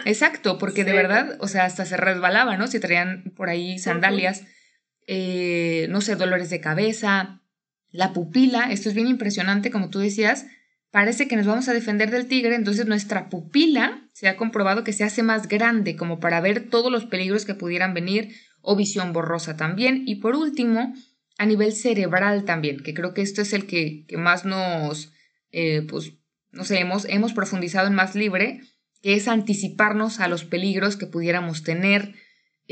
Exacto, 0.05 0.57
porque 0.57 0.85
de 0.85 0.93
verdad, 0.93 1.37
o 1.41 1.49
sea, 1.49 1.65
hasta 1.65 1.85
se 1.85 1.97
resbalaba, 1.97 2.57
¿no? 2.57 2.69
Si 2.69 2.79
traían 2.79 3.33
por 3.37 3.49
ahí 3.49 3.79
sandalias. 3.79 4.45
Eh, 5.13 5.89
no 5.91 6.01
sé, 6.03 6.15
dolores 6.15 6.51
de 6.51 6.61
cabeza, 6.61 7.43
la 7.91 8.13
pupila, 8.13 8.71
esto 8.71 8.89
es 8.89 8.95
bien 8.95 9.09
impresionante, 9.09 9.73
como 9.73 9.91
tú 9.91 9.99
decías, 9.99 10.47
parece 10.93 11.27
que 11.27 11.35
nos 11.35 11.47
vamos 11.47 11.69
a 11.69 11.73
defender 11.73 12.13
del 12.13 12.29
tigre, 12.29 12.55
entonces 12.55 12.87
nuestra 12.87 13.29
pupila 13.29 14.09
se 14.13 14.29
ha 14.29 14.37
comprobado 14.37 14.85
que 14.85 14.93
se 14.93 15.03
hace 15.03 15.25
más 15.25 15.49
grande 15.49 15.97
como 15.97 16.21
para 16.21 16.41
ver 16.41 16.71
todos 16.71 16.93
los 16.93 17.07
peligros 17.07 17.45
que 17.45 17.57
pudieran 17.57 17.93
venir 17.93 18.37
o 18.61 18.77
visión 18.77 19.13
borrosa 19.13 19.57
también. 19.57 20.05
Y 20.07 20.21
por 20.21 20.37
último, 20.37 20.95
a 21.39 21.45
nivel 21.45 21.73
cerebral 21.73 22.45
también, 22.45 22.81
que 22.81 22.95
creo 22.95 23.13
que 23.13 23.23
esto 23.23 23.43
es 23.43 23.53
el 23.53 23.67
que, 23.67 24.07
más 24.17 24.45
nos, 24.45 25.13
eh, 25.51 25.85
pues, 25.89 26.13
no 26.53 26.63
sé, 26.63 26.79
hemos, 26.79 27.05
hemos 27.07 27.33
profundizado 27.33 27.89
en 27.89 27.95
más 27.95 28.15
libre, 28.15 28.61
que 29.03 29.15
es 29.15 29.27
anticiparnos 29.27 30.21
a 30.21 30.29
los 30.29 30.45
peligros 30.45 30.97
que 30.97 31.07
pudiéramos 31.07 31.65
tener, 31.65 32.15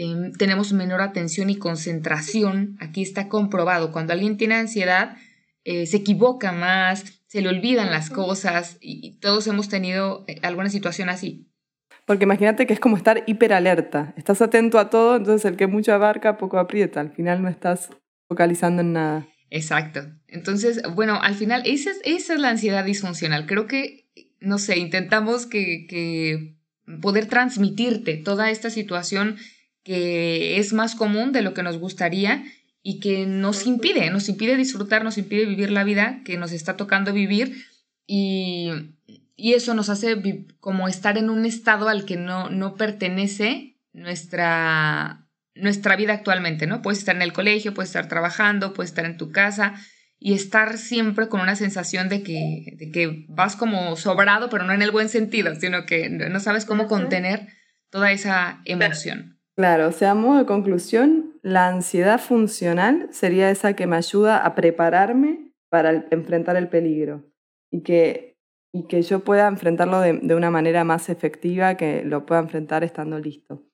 Em, 0.00 0.30
tenemos 0.32 0.72
menor 0.72 1.00
atención 1.00 1.50
y 1.50 1.56
concentración. 1.56 2.76
Aquí 2.78 3.02
está 3.02 3.28
comprobado. 3.28 3.90
Cuando 3.90 4.12
alguien 4.12 4.36
tiene 4.36 4.54
ansiedad, 4.54 5.16
eh, 5.64 5.86
se 5.86 5.96
equivoca 5.96 6.52
más, 6.52 7.24
se 7.26 7.42
le 7.42 7.48
olvidan 7.48 7.90
las 7.90 8.08
cosas 8.08 8.78
y, 8.80 9.18
todos 9.18 9.48
hemos 9.48 9.68
tenido 9.68 10.24
eh, 10.28 10.38
alguna 10.42 10.70
situación 10.70 11.08
así. 11.08 11.50
Porque 12.06 12.26
imagínate 12.26 12.64
que 12.64 12.74
es 12.74 12.78
como 12.78 12.96
estar 12.96 13.24
hiperalerta. 13.26 14.14
Estás 14.16 14.40
atento 14.40 14.78
a 14.78 14.88
todo, 14.88 15.16
entonces 15.16 15.44
el 15.50 15.56
que 15.56 15.66
mucho 15.66 15.92
abarca, 15.92 16.38
poco 16.38 16.60
aprieta. 16.60 17.00
Al 17.00 17.10
final 17.10 17.42
no 17.42 17.48
estás 17.48 17.88
focalizando 18.28 18.82
en 18.82 18.92
nada. 18.92 19.26
Exacto. 19.50 20.02
Entonces, 20.28 20.80
bueno, 20.94 21.18
al 21.20 21.34
final 21.34 21.62
esa 21.64 21.90
es, 21.90 22.00
esa 22.04 22.34
es 22.34 22.38
la 22.38 22.50
ansiedad 22.50 22.84
disfuncional. 22.84 23.46
Creo 23.46 23.66
que, 23.66 24.06
no 24.38 24.58
sé, 24.58 24.78
intentamos 24.78 25.46
que, 25.46 25.88
que 25.88 26.54
poder 27.02 27.26
transmitirte 27.26 28.16
toda 28.16 28.48
esta 28.52 28.70
situación 28.70 29.38
que 29.88 30.58
es 30.58 30.74
más 30.74 30.94
común 30.94 31.32
de 31.32 31.40
lo 31.40 31.54
que 31.54 31.62
nos 31.62 31.78
gustaría 31.78 32.44
y 32.82 33.00
que 33.00 33.24
nos 33.24 33.66
impide, 33.66 34.10
nos 34.10 34.28
impide 34.28 34.54
disfrutar, 34.54 35.02
nos 35.02 35.16
impide 35.16 35.46
vivir 35.46 35.70
la 35.70 35.82
vida 35.82 36.20
que 36.26 36.36
nos 36.36 36.52
está 36.52 36.76
tocando 36.76 37.14
vivir 37.14 37.64
y, 38.06 38.70
eso 39.38 39.72
nos 39.72 39.88
hace 39.88 40.44
como 40.60 40.88
estar 40.88 41.16
en 41.16 41.30
un 41.30 41.46
estado 41.46 41.88
al 41.88 42.04
que 42.04 42.18
no, 42.18 42.50
no 42.50 42.74
pertenece 42.74 43.78
nuestra, 43.94 45.26
nuestra 45.54 45.96
vida 45.96 46.12
actualmente, 46.12 46.66
¿no? 46.66 46.82
Puedes 46.82 46.98
estar 46.98 47.16
en 47.16 47.22
el 47.22 47.32
colegio, 47.32 47.72
puedes 47.72 47.88
estar 47.88 48.08
trabajando, 48.08 48.74
puedes 48.74 48.90
estar 48.90 49.06
en 49.06 49.16
tu 49.16 49.30
casa 49.30 49.74
y 50.18 50.34
estar 50.34 50.76
siempre 50.76 51.28
con 51.28 51.40
una 51.40 51.56
sensación 51.56 52.10
de 52.10 52.22
que, 52.22 52.74
de 52.76 52.90
que 52.90 53.24
vas 53.28 53.56
como 53.56 53.96
sobrado, 53.96 54.50
pero 54.50 54.64
no 54.64 54.74
en 54.74 54.82
el 54.82 54.90
buen 54.90 55.08
sentido, 55.08 55.54
sino 55.54 55.86
que 55.86 56.10
no 56.10 56.40
sabes 56.40 56.66
cómo 56.66 56.88
contener 56.88 57.46
toda 57.90 58.12
esa 58.12 58.60
emoción. 58.66 59.37
Claro, 59.58 59.88
o 59.88 59.92
sea, 59.92 60.12
a 60.12 60.14
modo 60.14 60.38
de 60.38 60.46
conclusión, 60.46 61.34
la 61.42 61.66
ansiedad 61.66 62.20
funcional 62.20 63.08
sería 63.10 63.50
esa 63.50 63.74
que 63.74 63.88
me 63.88 63.96
ayuda 63.96 64.46
a 64.46 64.54
prepararme 64.54 65.52
para 65.68 66.06
enfrentar 66.12 66.54
el 66.54 66.68
peligro 66.68 67.24
y 67.68 67.82
que, 67.82 68.38
y 68.72 68.86
que 68.86 69.02
yo 69.02 69.24
pueda 69.24 69.48
enfrentarlo 69.48 69.98
de, 69.98 70.12
de, 70.12 70.36
una 70.36 70.52
manera 70.52 70.84
más 70.84 71.08
efectiva, 71.08 71.76
que 71.76 72.04
lo 72.04 72.24
pueda 72.24 72.40
enfrentar 72.40 72.84
estando 72.84 73.18
listo. 73.18 73.64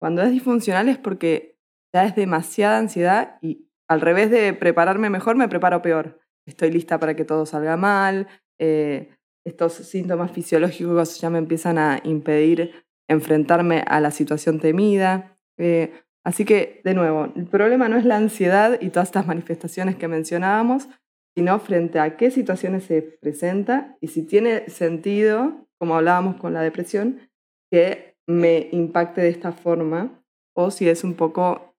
Cuando 0.00 0.22
es 0.22 0.30
disfuncional 0.30 0.88
es 0.88 0.96
porque 0.96 1.58
ya 1.92 2.04
es 2.04 2.14
demasiada 2.14 2.78
ansiedad 2.78 3.38
y 3.42 3.66
al 3.88 4.02
revés 4.02 4.30
de 4.30 4.52
prepararme 4.52 5.10
mejor, 5.10 5.34
me 5.34 5.48
preparo 5.48 5.82
peor. 5.82 6.20
Estoy 6.46 6.70
lista 6.70 7.00
para 7.00 7.16
que 7.16 7.24
todo 7.24 7.46
salga 7.46 7.76
mal, 7.76 8.28
eh, 8.60 9.10
estos 9.44 9.72
síntomas 9.72 10.30
fisiológicos 10.30 11.20
ya 11.20 11.30
me 11.30 11.38
empiezan 11.38 11.78
a 11.78 12.00
impedir 12.04 12.85
enfrentarme 13.08 13.84
a 13.86 14.00
la 14.00 14.10
situación 14.10 14.60
temida. 14.60 15.38
Eh, 15.58 15.92
así 16.24 16.44
que, 16.44 16.80
de 16.84 16.94
nuevo, 16.94 17.32
el 17.34 17.46
problema 17.46 17.88
no 17.88 17.96
es 17.96 18.04
la 18.04 18.16
ansiedad 18.16 18.78
y 18.80 18.90
todas 18.90 19.08
estas 19.08 19.26
manifestaciones 19.26 19.96
que 19.96 20.08
mencionábamos, 20.08 20.88
sino 21.36 21.58
frente 21.58 22.00
a 22.00 22.16
qué 22.16 22.30
situaciones 22.30 22.84
se 22.84 23.02
presenta 23.02 23.96
y 24.00 24.08
si 24.08 24.22
tiene 24.22 24.68
sentido, 24.70 25.68
como 25.78 25.96
hablábamos 25.96 26.36
con 26.36 26.54
la 26.54 26.62
depresión, 26.62 27.20
que 27.70 28.16
me 28.26 28.68
impacte 28.72 29.20
de 29.20 29.28
esta 29.28 29.52
forma 29.52 30.22
o 30.56 30.70
si 30.70 30.88
es 30.88 31.04
un 31.04 31.14
poco 31.14 31.74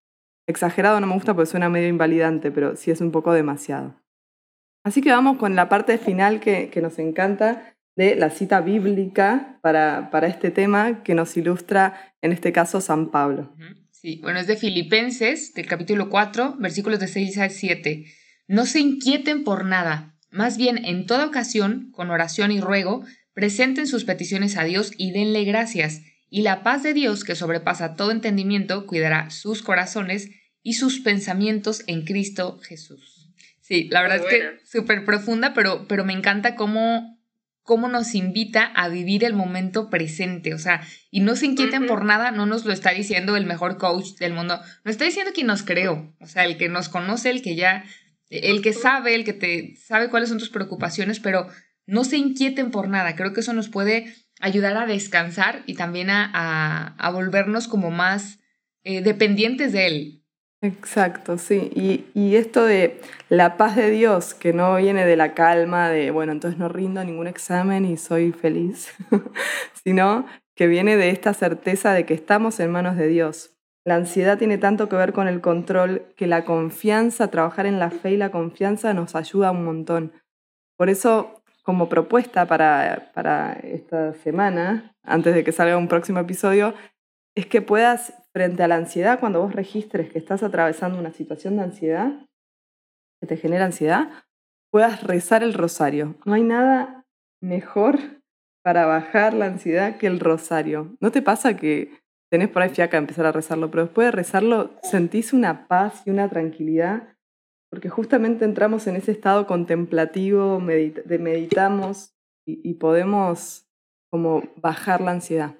exagerado, 0.48 1.00
no 1.00 1.08
me 1.08 1.13
gusta 1.13 1.34
porque 1.34 1.50
suena 1.50 1.70
medio 1.70 1.90
invalidante, 1.90 2.52
pero 2.52 2.76
si 2.76 2.92
es 2.92 3.02
un 3.02 3.12
poco 3.12 3.34
demasiado. 3.34 3.96
Así 4.86 5.02
que 5.02 5.12
vamos 5.12 5.38
con 5.38 5.56
la 5.56 5.68
parte 5.68 5.98
final 5.98 6.40
que, 6.40 6.70
que 6.70 6.82
nos 6.82 7.00
encanta, 7.00 7.77
de 7.98 8.16
la 8.16 8.30
cita 8.30 8.62
bíblica 8.62 9.58
para, 9.62 10.12
para 10.12 10.28
este 10.28 10.52
tema 10.52 11.04
que 11.04 11.16
nos 11.16 11.36
ilustra, 11.36 12.14
en 12.22 12.32
este 12.32 12.54
caso, 12.54 12.80
San 12.80 13.10
Pablo. 13.10 13.56
Sí, 13.92 14.20
bueno, 14.22 14.40
es 14.40 14.46
de 14.46 14.56
Filipenses, 14.56 15.56
del 15.56 15.66
capítulo 15.66 16.08
4, 16.10 16.58
versículos 16.60 17.00
de 17.00 17.08
6 17.08 17.40
a 17.40 17.50
7. 17.50 18.06
No 18.48 18.68
se 18.68 18.80
inquieten 18.80 19.44
por 19.44 19.66
nada, 19.66 20.16
más 20.30 20.58
bien 20.58 20.86
en 20.86 21.08
toda 21.08 21.26
ocasión, 21.26 21.92
con 21.92 22.12
oración 22.12 22.52
y 22.52 22.62
ruego, 22.62 23.04
presenten 23.34 23.88
sus 23.88 24.06
peticiones 24.06 24.58
a 24.58 24.64
Dios 24.64 24.92
y 24.96 25.12
denle 25.12 25.44
gracias, 25.44 26.04
y 26.30 26.44
la 26.44 26.62
paz 26.62 26.84
de 26.84 26.94
Dios, 26.94 27.24
que 27.24 27.36
sobrepasa 27.36 27.96
todo 27.96 28.12
entendimiento, 28.12 28.86
cuidará 28.86 29.32
sus 29.32 29.64
corazones 29.64 30.30
y 30.62 30.74
sus 30.74 31.00
pensamientos 31.00 31.84
en 31.88 32.04
Cristo 32.04 32.60
Jesús. 32.62 33.32
Sí, 33.62 33.88
la 33.90 34.04
verdad 34.04 34.18
es 34.18 34.26
que 34.26 34.66
súper 34.66 35.04
profunda, 35.04 35.56
pero, 35.56 35.88
pero 35.88 36.06
me 36.06 36.14
encanta 36.14 36.56
cómo 36.56 37.17
cómo 37.68 37.90
nos 37.90 38.16
invita 38.16 38.64
a 38.64 38.88
vivir 38.88 39.26
el 39.26 39.34
momento 39.34 39.90
presente, 39.90 40.54
o 40.54 40.58
sea, 40.58 40.82
y 41.12 41.20
no 41.20 41.36
se 41.36 41.48
inquieten 41.48 41.86
por 41.86 42.06
nada, 42.06 42.32
no 42.32 42.46
nos 42.46 42.64
lo 42.64 42.72
está 42.72 42.92
diciendo 42.92 43.36
el 43.36 43.46
mejor 43.46 43.78
coach 43.78 44.14
del 44.20 44.34
mundo, 44.34 44.60
nos 44.86 44.94
está 44.94 45.04
diciendo 45.04 45.34
quien 45.36 45.48
nos 45.48 45.64
creó, 45.64 46.16
o 46.22 46.28
sea, 46.28 46.46
el 46.46 46.58
que 46.58 46.70
nos 46.70 46.88
conoce, 46.88 47.30
el 47.30 47.42
que 47.42 47.58
ya 47.58 47.84
el 48.30 48.62
que 48.62 48.72
sabe, 48.72 49.16
el 49.16 49.26
que 49.26 49.34
te 49.34 49.76
sabe 49.76 50.10
cuáles 50.10 50.30
son 50.30 50.38
tus 50.38 50.50
preocupaciones, 50.50 51.20
pero 51.20 51.48
no 51.86 52.04
se 52.04 52.18
inquieten 52.18 52.72
por 52.72 52.88
nada. 52.88 53.16
Creo 53.16 53.34
que 53.34 53.42
eso 53.42 53.54
nos 53.54 53.70
puede 53.70 54.14
ayudar 54.40 54.78
a 54.78 54.86
descansar 54.86 55.64
y 55.66 55.76
también 55.76 56.10
a, 56.10 56.96
a, 56.98 57.10
volvernos 57.12 57.68
como 57.68 57.92
más 57.92 58.40
eh, 58.84 59.02
dependientes 59.02 59.74
de 59.74 59.88
Él. 59.88 60.24
Exacto, 60.62 61.38
sí. 61.38 61.70
Y, 61.76 62.06
y, 62.20 62.36
esto 62.36 62.65
de 62.65 63.00
la 63.30 63.58
paz 63.58 63.76
de 63.76 63.91
Dios, 63.91 64.34
que 64.34 64.54
no 64.54 64.76
viene 64.78 65.06
de 65.06 65.15
la 65.15 65.36
calma 65.36 65.89
de, 65.89 66.10
bueno, 66.10 66.32
entonces 66.32 66.60
no 66.60 66.67
rindo 66.67 67.04
ningún 67.04 67.28
examen 67.28 67.86
y 67.86 67.96
soy 67.98 68.32
feliz, 68.32 68.91
sino 69.84 70.26
que 70.56 70.65
viene 70.65 70.98
de 70.98 71.10
esta 71.12 71.36
certeza 71.36 71.93
de 71.93 72.08
que 72.08 72.15
estamos 72.15 72.60
en 72.60 72.72
manos 72.72 72.98
de 72.98 73.08
Dios. 73.08 73.52
La 73.86 73.96
ansiedad 73.96 74.38
tiene 74.39 74.58
tanto 74.58 74.89
que 74.89 74.96
ver 74.96 75.13
con 75.13 75.28
el 75.28 75.41
control 75.41 76.08
que 76.17 76.26
la 76.26 76.43
confianza, 76.43 77.30
trabajar 77.30 77.67
en 77.67 77.80
la 77.80 77.91
fe 77.91 78.12
y 78.12 78.17
la 78.17 78.32
confianza 78.32 78.93
nos 78.93 79.15
ayuda 79.15 79.52
un 79.52 79.63
montón. 79.63 80.12
Por 80.76 80.89
eso 80.89 81.41
como 81.63 81.88
propuesta 81.88 82.48
para, 82.48 83.12
para 83.13 83.54
esta 83.54 84.13
semana, 84.15 84.96
antes 85.04 85.36
de 85.36 85.43
que 85.43 85.52
salga 85.52 85.78
un 85.78 85.88
próximo 85.88 86.20
episodio, 86.20 86.74
es 87.36 87.46
que 87.46 87.62
puedas, 87.62 88.13
frente 88.38 88.62
a 88.62 88.67
la 88.67 88.76
ansiedad, 88.76 89.19
cuando 89.19 89.41
vos 89.41 89.56
registres 89.56 90.12
que 90.12 90.19
estás 90.19 90.43
atravesando 90.43 91.00
una 91.00 91.12
situación 91.12 91.56
de 91.58 91.63
ansiedad, 91.63 92.12
que 93.19 93.26
te 93.26 93.36
genera 93.36 93.65
ansiedad, 93.65 94.12
puedas 94.71 95.02
rezar 95.02 95.41
el 95.41 95.56
rosario. 95.56 96.13
No 96.23 96.34
hay 96.34 96.43
nada 96.43 97.04
mejor 97.41 97.97
para 98.63 98.86
bajar 98.86 99.34
la 99.34 99.47
ansiedad 99.47 99.97
que 99.97 100.06
el 100.06 100.19
rosario. 100.19 100.95
¿No 101.00 101.12
te 101.12 101.23
pasa 101.23 101.58
que 101.58 102.00
tenés 102.30 102.50
por 102.50 102.62
ahí 102.62 102.69
fiaca 102.69 102.97
empezar 102.97 103.26
a 103.26 103.32
rezarlo, 103.32 103.71
pero 103.71 103.86
después 103.86 104.06
de 104.06 104.12
rezarlo 104.12 104.69
sentís 104.84 105.34
una 105.34 105.67
paz 105.67 106.04
y 106.06 106.12
una 106.12 106.30
tranquilidad 106.30 107.17
porque 107.71 107.89
justamente 107.89 108.45
entramos 108.45 108.86
en 108.86 108.97
ese 108.97 109.13
estado 109.13 109.47
contemplativo, 109.47 110.62
de 110.62 111.19
meditamos 111.19 112.13
y, 112.45 112.76
podemos 112.76 113.67
como 114.12 114.43
bajar 114.58 115.02
la 115.02 115.12
ansiedad. 115.12 115.56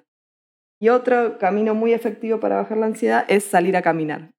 Y 0.80 0.90
otro 0.90 1.38
camino 1.38 1.74
muy 1.74 1.92
efectivo 1.92 2.40
para 2.40 2.56
bajar 2.56 2.78
la 2.78 2.86
ansiedad 2.86 3.24
es 3.28 3.44
salir 3.44 3.76
a 3.76 3.82
caminar. 3.82 4.32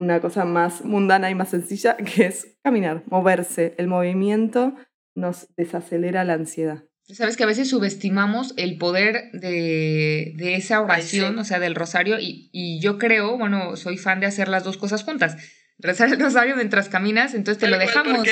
Una 0.00 0.20
cosa 0.20 0.44
más 0.44 0.84
mundana 0.84 1.30
y 1.30 1.34
más 1.34 1.50
sencilla 1.50 1.96
que 2.14 2.26
es 2.26 2.56
caminar, 2.62 3.02
moverse. 3.06 3.74
El 3.78 3.88
movimiento 3.88 4.74
nos 5.14 5.54
desacelera 5.56 6.24
la 6.24 6.34
ansiedad. 6.34 6.84
Sabes 7.04 7.36
que 7.36 7.42
a 7.42 7.46
veces 7.46 7.68
subestimamos 7.68 8.54
el 8.56 8.78
poder 8.78 9.30
de, 9.32 10.34
esa 10.54 10.80
oración, 10.80 11.38
o 11.38 11.44
sea, 11.44 11.58
del 11.58 11.74
rosario, 11.74 12.18
y, 12.18 12.48
y 12.52 12.80
yo 12.80 12.96
creo, 12.96 13.36
bueno, 13.36 13.76
soy 13.76 13.98
fan 13.98 14.20
de 14.20 14.26
hacer 14.26 14.48
las 14.48 14.64
dos 14.64 14.78
cosas 14.78 15.02
juntas 15.02 15.36
rezar 15.82 16.08
el 16.08 16.20
rosario 16.20 16.56
mientras 16.56 16.88
caminas, 16.88 17.34
entonces 17.34 17.60
te 17.60 17.68
lo 17.68 17.78
dejamos. 17.78 18.26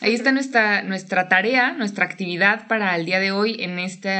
Ahí 0.00 0.14
está 0.14 0.32
nuestra, 0.32 0.82
nuestra 0.82 1.28
tarea, 1.28 1.72
nuestra 1.72 2.04
actividad 2.04 2.66
para 2.66 2.94
el 2.96 3.06
día 3.06 3.20
de 3.20 3.30
hoy 3.30 3.56
en 3.60 3.78
este 3.78 4.18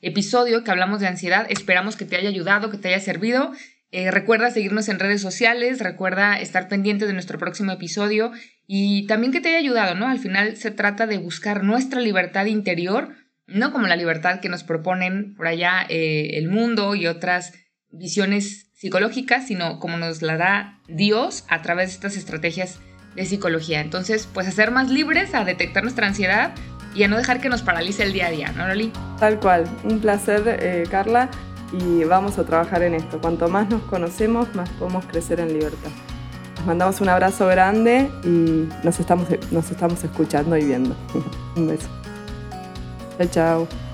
episodio 0.00 0.64
que 0.64 0.70
hablamos 0.70 1.00
de 1.00 1.08
ansiedad. 1.08 1.46
Esperamos 1.50 1.96
que 1.96 2.04
te 2.04 2.16
haya 2.16 2.28
ayudado, 2.28 2.70
que 2.70 2.78
te 2.78 2.88
haya 2.88 3.00
servido. 3.00 3.52
Eh, 3.92 4.12
recuerda 4.12 4.52
seguirnos 4.52 4.88
en 4.88 5.00
redes 5.00 5.20
sociales, 5.20 5.80
recuerda 5.80 6.38
estar 6.38 6.68
pendiente 6.68 7.06
de 7.06 7.12
nuestro 7.12 7.38
próximo 7.38 7.72
episodio 7.72 8.30
y 8.68 9.04
también 9.08 9.32
que 9.32 9.40
te 9.40 9.48
haya 9.48 9.58
ayudado, 9.58 9.96
¿no? 9.96 10.06
Al 10.06 10.20
final 10.20 10.56
se 10.56 10.70
trata 10.70 11.08
de 11.08 11.18
buscar 11.18 11.64
nuestra 11.64 12.00
libertad 12.00 12.46
interior, 12.46 13.16
no 13.48 13.72
como 13.72 13.88
la 13.88 13.96
libertad 13.96 14.38
que 14.38 14.48
nos 14.48 14.62
proponen 14.62 15.34
por 15.34 15.48
allá 15.48 15.84
eh, 15.88 16.38
el 16.38 16.48
mundo 16.48 16.94
y 16.94 17.08
otras 17.08 17.52
visiones 17.92 18.66
psicológica, 18.74 19.42
sino 19.42 19.78
como 19.78 19.96
nos 19.96 20.22
la 20.22 20.36
da 20.36 20.78
Dios 20.88 21.44
a 21.48 21.62
través 21.62 21.88
de 21.88 21.94
estas 21.94 22.16
estrategias 22.16 22.78
de 23.14 23.26
psicología. 23.26 23.80
Entonces, 23.80 24.28
pues 24.32 24.48
a 24.48 24.52
ser 24.52 24.70
más 24.70 24.88
libres, 24.90 25.34
a 25.34 25.44
detectar 25.44 25.82
nuestra 25.82 26.06
ansiedad 26.06 26.54
y 26.94 27.02
a 27.02 27.08
no 27.08 27.16
dejar 27.16 27.40
que 27.40 27.48
nos 27.48 27.62
paralice 27.62 28.02
el 28.02 28.12
día 28.12 28.26
a 28.26 28.30
día, 28.30 28.52
¿no, 28.52 28.66
Loli? 28.66 28.92
Tal 29.18 29.38
cual. 29.38 29.64
Un 29.84 30.00
placer, 30.00 30.42
eh, 30.46 30.84
Carla, 30.90 31.30
y 31.72 32.04
vamos 32.04 32.38
a 32.38 32.44
trabajar 32.44 32.82
en 32.82 32.94
esto. 32.94 33.20
Cuanto 33.20 33.48
más 33.48 33.68
nos 33.68 33.82
conocemos, 33.82 34.54
más 34.54 34.68
podemos 34.70 35.04
crecer 35.06 35.40
en 35.40 35.52
libertad. 35.52 35.90
Nos 36.56 36.66
mandamos 36.66 37.00
un 37.00 37.08
abrazo 37.08 37.46
grande 37.46 38.10
y 38.24 38.68
nos 38.84 39.00
estamos, 39.00 39.28
nos 39.50 39.70
estamos 39.70 40.02
escuchando 40.04 40.56
y 40.56 40.64
viendo. 40.64 40.96
un 41.56 41.68
beso. 41.68 41.88
Chao, 43.18 43.28
chao. 43.28 43.89